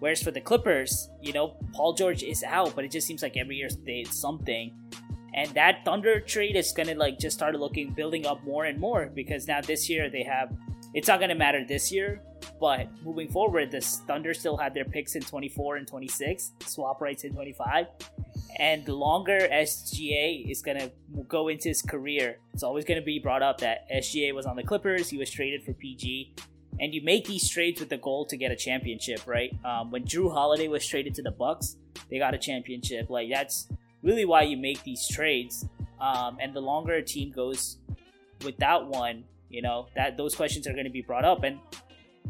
Whereas 0.00 0.22
for 0.22 0.30
the 0.30 0.40
Clippers, 0.40 1.08
you 1.22 1.32
know, 1.32 1.56
Paul 1.72 1.94
George 1.94 2.22
is 2.22 2.42
out, 2.42 2.76
but 2.76 2.84
it 2.84 2.90
just 2.90 3.06
seems 3.06 3.22
like 3.22 3.36
every 3.36 3.56
year 3.56 3.68
they 3.86 4.04
something. 4.04 4.72
And 5.34 5.50
that 5.54 5.84
Thunder 5.84 6.20
trade 6.20 6.56
is 6.56 6.72
gonna 6.72 6.94
like 6.94 7.18
just 7.18 7.36
start 7.36 7.54
looking 7.54 7.92
building 7.94 8.26
up 8.26 8.44
more 8.44 8.64
and 8.64 8.78
more 8.78 9.10
because 9.14 9.46
now 9.48 9.60
this 9.60 9.88
year 9.88 10.10
they 10.10 10.22
have. 10.22 10.52
It's 10.94 11.08
not 11.08 11.20
gonna 11.20 11.34
matter 11.34 11.64
this 11.64 11.92
year, 11.92 12.22
but 12.60 12.88
moving 13.04 13.28
forward, 13.28 13.70
the 13.70 13.80
Thunder 13.80 14.34
still 14.34 14.56
have 14.56 14.74
their 14.74 14.84
picks 14.84 15.14
in 15.14 15.22
24 15.22 15.76
and 15.76 15.86
26, 15.86 16.52
swap 16.66 17.00
rights 17.00 17.24
in 17.24 17.32
25. 17.32 17.86
And 18.58 18.84
the 18.84 18.94
longer 18.94 19.38
SGA 19.52 20.50
is 20.50 20.62
going 20.62 20.78
to 20.78 20.90
go 21.28 21.48
into 21.48 21.68
his 21.68 21.82
career, 21.82 22.38
it's 22.54 22.62
always 22.62 22.84
going 22.84 22.98
to 22.98 23.04
be 23.04 23.18
brought 23.18 23.42
up 23.42 23.58
that 23.60 23.88
SGA 23.90 24.34
was 24.34 24.46
on 24.46 24.56
the 24.56 24.64
Clippers, 24.64 25.08
he 25.08 25.18
was 25.18 25.30
traded 25.30 25.62
for 25.62 25.72
PG. 25.74 26.34
and 26.80 26.94
you 26.94 27.02
make 27.02 27.26
these 27.26 27.48
trades 27.48 27.80
with 27.80 27.88
the 27.88 27.96
goal 27.98 28.24
to 28.26 28.36
get 28.36 28.50
a 28.50 28.56
championship, 28.56 29.20
right? 29.26 29.52
Um, 29.64 29.90
when 29.90 30.04
Jrue 30.04 30.32
Holiday 30.32 30.68
was 30.68 30.86
traded 30.86 31.14
to 31.16 31.22
the 31.22 31.30
Bucks, 31.30 31.76
they 32.10 32.18
got 32.18 32.34
a 32.34 32.38
championship. 32.38 33.10
Like 33.10 33.28
that's 33.30 33.68
really 34.02 34.24
why 34.24 34.42
you 34.42 34.56
make 34.56 34.82
these 34.84 35.06
trades. 35.08 35.66
Um, 36.00 36.38
and 36.40 36.54
the 36.54 36.60
longer 36.60 36.94
a 36.94 37.02
team 37.02 37.32
goes 37.32 37.78
without 38.44 38.86
one, 38.86 39.24
you 39.50 39.62
know 39.62 39.88
that 39.94 40.16
those 40.16 40.34
questions 40.34 40.66
are 40.66 40.72
going 40.72 40.84
to 40.84 40.90
be 40.90 41.02
brought 41.02 41.24
up. 41.24 41.44
And 41.44 41.58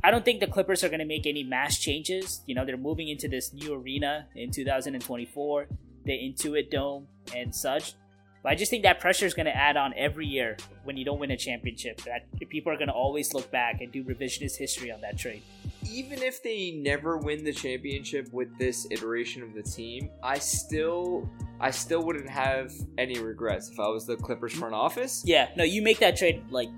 I 0.03 0.11
don't 0.11 0.25
think 0.25 0.41
the 0.41 0.47
Clippers 0.47 0.85
are 0.85 0.89
going 0.89 1.01
to 1.01 1.07
make 1.07 1.27
any 1.27 1.43
mass 1.43 1.79
changes. 1.79 2.43
You 2.47 2.55
know, 2.55 2.65
they're 2.65 2.77
moving 2.77 3.09
into 3.09 3.29
this 3.29 3.53
new 3.53 3.75
arena 3.75 4.27
in 4.37 4.51
2024, 4.51 5.67
the 6.05 6.13
Intuit 6.13 6.71
Dome 6.71 7.09
and 7.35 7.55
such. 7.55 7.95
But 8.43 8.53
I 8.53 8.55
just 8.55 8.71
think 8.71 8.85
that 8.85 9.01
pressure 9.01 9.27
is 9.27 9.35
going 9.35 9.47
to 9.47 9.57
add 9.57 9.77
on 9.77 9.93
every 9.97 10.27
year 10.27 10.57
when 10.85 10.97
you 10.97 11.05
don't 11.05 11.19
win 11.19 11.33
a 11.33 11.37
championship. 11.37 12.01
That 12.03 12.27
people 12.49 12.73
are 12.73 12.77
going 12.77 12.89
to 12.89 12.95
always 12.95 13.35
look 13.35 13.51
back 13.51 13.81
and 13.81 13.91
do 13.91 14.05
revisionist 14.05 14.57
history 14.57 14.93
on 14.93 15.01
that 15.01 15.19
trade. 15.19 15.43
Even 15.91 16.23
if 16.23 16.43
they 16.43 16.71
never 16.73 17.17
win 17.17 17.45
the 17.45 17.53
championship 17.53 18.33
with 18.33 18.57
this 18.59 18.87
iteration 18.91 19.43
of 19.43 19.55
the 19.55 19.63
team, 19.63 20.11
I 20.23 20.39
still 20.39 21.29
I 21.61 21.73
still 21.73 22.05
wouldn't 22.05 22.31
have 22.31 22.73
any 22.97 23.19
regrets 23.19 23.71
if 23.71 23.81
I 23.81 23.89
was 23.89 24.07
the 24.07 24.17
Clippers 24.17 24.53
front 24.53 24.75
office. 24.75 25.23
Yeah, 25.27 25.49
no, 25.57 25.65
you 25.65 25.83
make 25.83 25.99
that 25.99 26.17
trade 26.17 26.45
like 26.51 26.69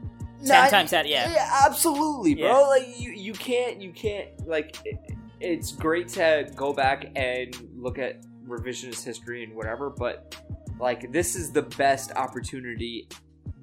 ten 0.44 0.70
times 0.70 0.92
out. 0.92 1.06
Yeah, 1.08 1.30
Yeah, 1.30 1.62
absolutely, 1.66 2.34
bro. 2.34 2.46
Yeah. 2.48 2.58
Like 2.58 3.00
you, 3.00 3.12
you 3.12 3.32
can't, 3.32 3.80
you 3.80 3.92
can't. 3.92 4.28
Like, 4.46 4.76
it, 4.84 4.98
it's 5.40 5.72
great 5.72 6.08
to 6.10 6.50
go 6.54 6.72
back 6.72 7.10
and 7.16 7.56
look 7.76 7.98
at 7.98 8.22
revisionist 8.46 9.04
history 9.04 9.44
and 9.44 9.54
whatever, 9.54 9.90
but 9.90 10.36
like 10.78 11.12
this 11.12 11.34
is 11.36 11.52
the 11.52 11.62
best 11.62 12.12
opportunity 12.12 13.08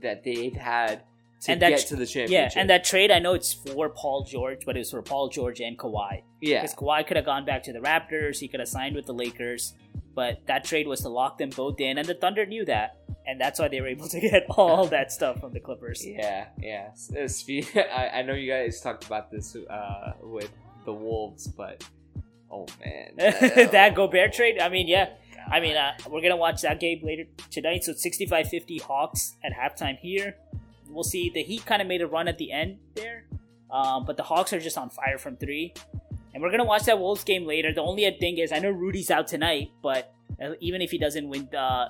that 0.01 0.23
they've 0.23 0.55
had 0.55 1.03
to 1.41 1.51
And 1.51 1.61
that 1.61 1.69
get 1.69 1.79
to 1.87 1.95
the 1.95 2.05
championship. 2.05 2.55
yeah, 2.55 2.59
and 2.61 2.69
that 2.69 2.83
trade 2.83 3.11
I 3.11 3.19
know 3.19 3.33
it's 3.33 3.53
for 3.53 3.89
Paul 3.89 4.23
George, 4.23 4.65
but 4.65 4.75
it 4.75 4.79
was 4.79 4.91
for 4.91 5.01
Paul 5.01 5.29
George 5.29 5.59
and 5.59 5.77
Kawhi. 5.77 6.23
yeah, 6.41 6.61
Because 6.61 6.75
Kawhi 6.75 7.05
could 7.05 7.17
have 7.17 7.25
gone 7.25 7.45
back 7.45 7.63
to 7.63 7.73
the 7.73 7.79
Raptors, 7.79 8.39
he 8.39 8.47
could 8.47 8.59
have 8.59 8.69
signed 8.69 8.95
with 8.95 9.05
the 9.05 9.13
Lakers, 9.13 9.73
but 10.15 10.41
that 10.47 10.63
trade 10.63 10.87
was 10.87 11.01
to 11.01 11.09
lock 11.09 11.37
them 11.37 11.49
both 11.49 11.79
in, 11.79 11.97
and 11.97 12.07
the 12.07 12.15
Thunder 12.15 12.45
knew 12.45 12.65
that, 12.65 12.96
and 13.27 13.39
that's 13.39 13.59
why 13.59 13.67
they 13.67 13.81
were 13.81 13.87
able 13.87 14.07
to 14.07 14.19
get 14.19 14.45
all 14.49 14.87
that 14.87 15.11
stuff 15.11 15.41
from 15.41 15.53
the 15.53 15.59
Clippers. 15.59 16.03
yeah, 16.05 16.47
yeah. 16.59 16.91
Uh, 17.15 17.79
I, 17.95 18.21
know 18.23 18.33
you 18.33 18.49
guys 18.51 18.81
talked 18.81 19.05
about 19.05 19.29
this 19.29 19.55
uh, 19.55 20.13
with 20.21 20.49
the 20.85 20.93
Wolves, 20.93 21.47
but 21.47 21.83
oh 22.49 22.65
man, 22.83 23.11
that 23.17 23.93
Gobert 23.93 24.33
trade, 24.33 24.59
I 24.59 24.69
mean, 24.69 24.87
yeah. 24.87 25.09
I 25.49 25.61
mean, 25.61 25.77
uh, 25.77 25.93
we're 26.09 26.21
gonna 26.21 26.35
watch 26.35 26.61
that 26.63 26.79
game 26.79 26.99
later 27.03 27.23
tonight. 27.51 27.83
So 27.83 27.91
it's 27.91 28.05
65-50 28.05 28.81
Hawks 28.81 29.37
at 29.43 29.53
halftime 29.53 29.97
here. 29.97 30.35
We'll 30.89 31.05
see. 31.05 31.29
The 31.29 31.41
Heat 31.41 31.65
kind 31.65 31.81
of 31.81 31.87
made 31.87 32.01
a 32.01 32.07
run 32.07 32.27
at 32.27 32.37
the 32.37 32.51
end 32.51 32.79
there, 32.95 33.25
um, 33.71 34.03
but 34.05 34.17
the 34.17 34.23
Hawks 34.23 34.51
are 34.51 34.59
just 34.59 34.77
on 34.77 34.89
fire 34.89 35.17
from 35.17 35.37
three. 35.37 35.73
And 36.33 36.43
we're 36.43 36.51
gonna 36.51 36.65
watch 36.65 36.83
that 36.83 36.99
Wolves 36.99 37.23
game 37.23 37.45
later. 37.45 37.73
The 37.73 37.81
only 37.81 38.09
thing 38.19 38.37
is, 38.39 38.51
I 38.51 38.59
know 38.59 38.71
Rudy's 38.71 39.09
out 39.09 39.27
tonight, 39.27 39.71
but 39.81 40.13
uh, 40.41 40.51
even 40.59 40.81
if 40.81 40.91
he 40.91 40.97
doesn't 40.97 41.27
win, 41.29 41.47
uh, 41.55 41.89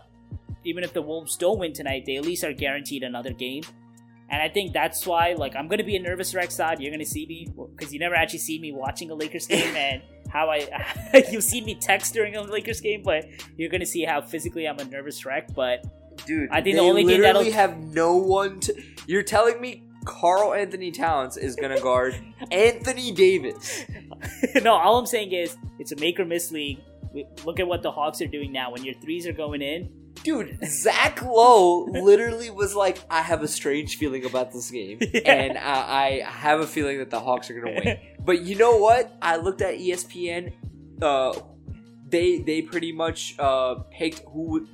even 0.67 0.83
if 0.83 0.93
the 0.93 1.01
Wolves 1.01 1.35
don't 1.37 1.59
win 1.59 1.73
tonight, 1.73 2.03
they 2.05 2.15
at 2.17 2.23
least 2.25 2.43
are 2.43 2.53
guaranteed 2.53 3.03
another 3.03 3.31
game. 3.33 3.63
And 4.29 4.41
I 4.41 4.49
think 4.49 4.73
that's 4.73 5.05
why, 5.07 5.33
like, 5.37 5.55
I'm 5.55 5.67
gonna 5.69 5.85
be 5.85 5.95
a 5.95 6.01
nervous 6.01 6.35
wreck 6.35 6.51
side. 6.51 6.81
You're 6.81 6.91
gonna 6.91 7.05
see 7.05 7.25
me 7.25 7.47
because 7.75 7.93
you 7.93 7.99
never 7.99 8.15
actually 8.15 8.39
see 8.39 8.59
me 8.59 8.73
watching 8.73 9.09
a 9.09 9.15
Lakers 9.15 9.47
game, 9.53 9.75
and 9.75 10.01
how 10.29 10.49
I 10.49 10.67
you've 11.31 11.43
seen 11.43 11.63
me 11.65 11.75
text 11.75 12.13
during 12.13 12.35
a 12.35 12.41
Lakers 12.41 12.81
game, 12.81 13.01
but 13.03 13.25
you're 13.55 13.69
gonna 13.69 13.85
see 13.85 14.03
how 14.03 14.21
physically 14.21 14.67
I'm 14.67 14.77
a 14.79 14.85
nervous 14.85 15.25
wreck. 15.25 15.53
But 15.55 15.85
dude. 16.25 16.49
I 16.51 16.61
think 16.61 16.75
the 16.75 16.81
only 16.81 17.05
thing 17.05 17.21
that'll- 17.21 17.49
have 17.51 17.77
no 17.77 18.17
one 18.17 18.59
to. 18.61 18.75
You're 19.07 19.23
telling 19.23 19.61
me 19.61 19.83
Karl 20.03 20.53
Anthony 20.53 20.91
Towns 20.91 21.37
is 21.37 21.55
gonna 21.55 21.79
guard 21.79 22.15
Anthony 22.51 23.11
Davis? 23.13 23.85
no, 24.61 24.73
all 24.73 24.99
I'm 24.99 25.05
saying 25.05 25.31
is 25.31 25.55
it's 25.79 25.93
a 25.93 25.95
make 25.97 26.19
or 26.19 26.25
miss 26.25 26.51
league. 26.51 26.79
Look 27.45 27.59
at 27.61 27.67
what 27.67 27.81
the 27.81 27.91
Hawks 27.91 28.21
are 28.21 28.27
doing 28.27 28.51
now. 28.51 28.71
When 28.71 28.83
your 28.83 28.93
threes 28.95 29.25
are 29.25 29.31
going 29.33 29.61
in, 29.61 29.89
Dude, 30.27 30.59
Zach 30.83 31.21
Lowe 31.21 31.85
literally 31.85 32.49
was 32.49 32.75
like, 32.75 32.97
"I 33.09 33.21
have 33.21 33.41
a 33.43 33.47
strange 33.47 33.97
feeling 33.97 34.25
about 34.25 34.51
this 34.51 34.69
game, 34.69 34.97
Yeah. 35.13 35.21
and 35.43 35.57
I, 35.57 36.19
I 36.25 36.29
have 36.29 36.59
a 36.59 36.67
feeling 36.67 36.97
that 36.99 37.09
the 37.09 37.19
Hawks 37.19 37.49
are 37.49 37.55
gonna 37.59 37.75
win." 37.83 37.97
But 38.27 38.41
you 38.41 38.55
know 38.63 38.75
what? 38.77 39.03
I 39.21 39.37
looked 39.37 39.61
at 39.61 39.75
ESPN. 39.75 40.51
Uh, 41.01 41.31
they 42.09 42.39
they 42.39 42.61
pretty 42.61 42.91
much 42.91 43.35
uh 43.39 43.75
picked 43.97 44.19
who 44.33 44.67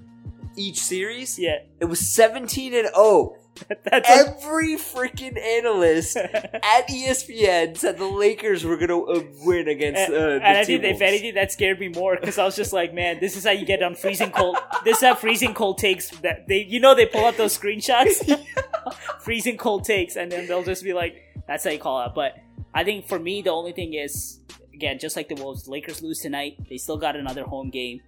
each 0.57 0.79
series. 0.81 1.37
yeah, 1.37 1.57
It 1.79 1.85
was 1.85 2.01
seventeen 2.15 2.73
and 2.73 2.87
zero. 2.95 3.37
That's 3.83 4.09
Every 4.09 4.75
freaking 4.75 5.39
analyst 5.39 6.15
at 6.17 6.87
ESPN 6.89 7.77
said 7.77 7.97
the 7.97 8.05
Lakers 8.05 8.63
were 8.63 8.77
gonna 8.77 8.99
uh, 8.99 9.23
win 9.43 9.67
against 9.67 10.01
and, 10.01 10.13
uh, 10.13 10.19
the 10.19 10.33
and 10.35 10.57
I 10.57 10.63
think 10.63 10.83
if 10.83 11.01
anything, 11.01 11.35
that 11.35 11.51
scared 11.51 11.79
me 11.79 11.89
more 11.89 12.17
because 12.19 12.37
I 12.37 12.45
was 12.45 12.55
just 12.55 12.73
like, 12.73 12.93
man, 12.93 13.19
this 13.19 13.37
is 13.37 13.43
how 13.43 13.51
you 13.51 13.65
get 13.65 13.83
on 13.83 13.95
freezing 13.95 14.31
cold. 14.31 14.57
this 14.83 14.97
is 14.97 15.03
how 15.03 15.15
freezing 15.15 15.53
cold 15.53 15.77
takes 15.77 16.09
that 16.21 16.47
they, 16.47 16.63
you 16.63 16.79
know, 16.79 16.95
they 16.95 17.05
pull 17.05 17.25
up 17.25 17.37
those 17.37 17.57
screenshots, 17.57 18.39
freezing 19.19 19.57
cold 19.57 19.85
takes, 19.85 20.15
and 20.15 20.31
then 20.31 20.47
they'll 20.47 20.63
just 20.63 20.83
be 20.83 20.93
like, 20.93 21.21
that's 21.47 21.63
how 21.63 21.69
you 21.69 21.79
call 21.79 22.05
it. 22.05 22.13
But 22.15 22.37
I 22.73 22.83
think 22.83 23.07
for 23.07 23.19
me, 23.19 23.41
the 23.41 23.51
only 23.51 23.71
thing 23.71 23.93
is, 23.93 24.39
again, 24.73 24.99
just 24.99 25.15
like 25.15 25.29
the 25.29 25.35
Wolves, 25.35 25.67
Lakers 25.67 26.01
lose 26.01 26.19
tonight. 26.19 26.57
They 26.69 26.77
still 26.77 26.97
got 26.97 27.15
another 27.15 27.43
home 27.43 27.69
game 27.69 28.01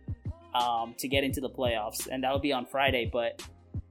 um, 0.54 0.96
to 0.98 1.08
get 1.08 1.24
into 1.24 1.42
the 1.42 1.50
playoffs, 1.50 2.08
and 2.10 2.24
that'll 2.24 2.40
be 2.40 2.54
on 2.54 2.66
Friday. 2.66 3.10
But 3.12 3.42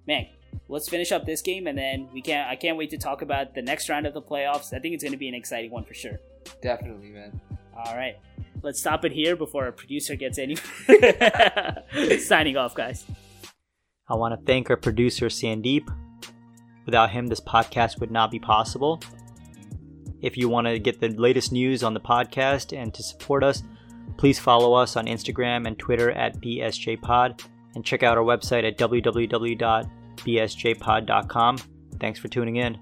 man, 0.06 0.26
let's 0.68 0.88
finish 0.88 1.12
up 1.12 1.26
this 1.26 1.42
game, 1.42 1.66
and 1.66 1.76
then 1.76 2.08
we 2.12 2.22
can. 2.22 2.40
not 2.40 2.50
I 2.50 2.56
can't 2.56 2.76
wait 2.76 2.90
to 2.90 2.98
talk 2.98 3.22
about 3.22 3.54
the 3.54 3.62
next 3.62 3.88
round 3.88 4.06
of 4.06 4.14
the 4.14 4.22
playoffs. 4.22 4.72
I 4.72 4.78
think 4.78 4.94
it's 4.94 5.02
going 5.02 5.12
to 5.12 5.18
be 5.18 5.28
an 5.28 5.34
exciting 5.34 5.70
one 5.70 5.84
for 5.84 5.94
sure. 5.94 6.20
Definitely, 6.62 7.10
man. 7.10 7.40
All 7.76 7.96
right. 7.96 8.16
Let's 8.62 8.80
stop 8.80 9.04
it 9.04 9.12
here 9.12 9.36
before 9.36 9.64
our 9.64 9.72
producer 9.72 10.16
gets 10.16 10.38
any. 10.38 10.56
Signing 12.18 12.56
off, 12.56 12.74
guys. 12.74 13.04
I 14.08 14.14
want 14.14 14.38
to 14.38 14.46
thank 14.46 14.70
our 14.70 14.76
producer, 14.76 15.26
Sandeep. 15.26 15.88
Without 16.86 17.10
him, 17.10 17.26
this 17.26 17.40
podcast 17.40 18.00
would 18.00 18.10
not 18.10 18.30
be 18.30 18.38
possible. 18.38 19.02
If 20.22 20.36
you 20.36 20.48
want 20.48 20.66
to 20.66 20.78
get 20.78 21.00
the 21.00 21.08
latest 21.08 21.52
news 21.52 21.82
on 21.82 21.94
the 21.94 22.00
podcast 22.00 22.76
and 22.76 22.94
to 22.94 23.02
support 23.02 23.44
us, 23.44 23.62
please 24.16 24.38
follow 24.38 24.74
us 24.74 24.96
on 24.96 25.06
Instagram 25.06 25.66
and 25.66 25.78
Twitter 25.78 26.10
at 26.10 26.40
BSJPod 26.40 27.42
and 27.74 27.84
check 27.84 28.02
out 28.02 28.16
our 28.16 28.24
website 28.24 28.66
at 28.66 28.78
www.bsjpod.com. 30.16 31.58
Thanks 32.00 32.18
for 32.18 32.28
tuning 32.28 32.56
in. 32.56 32.78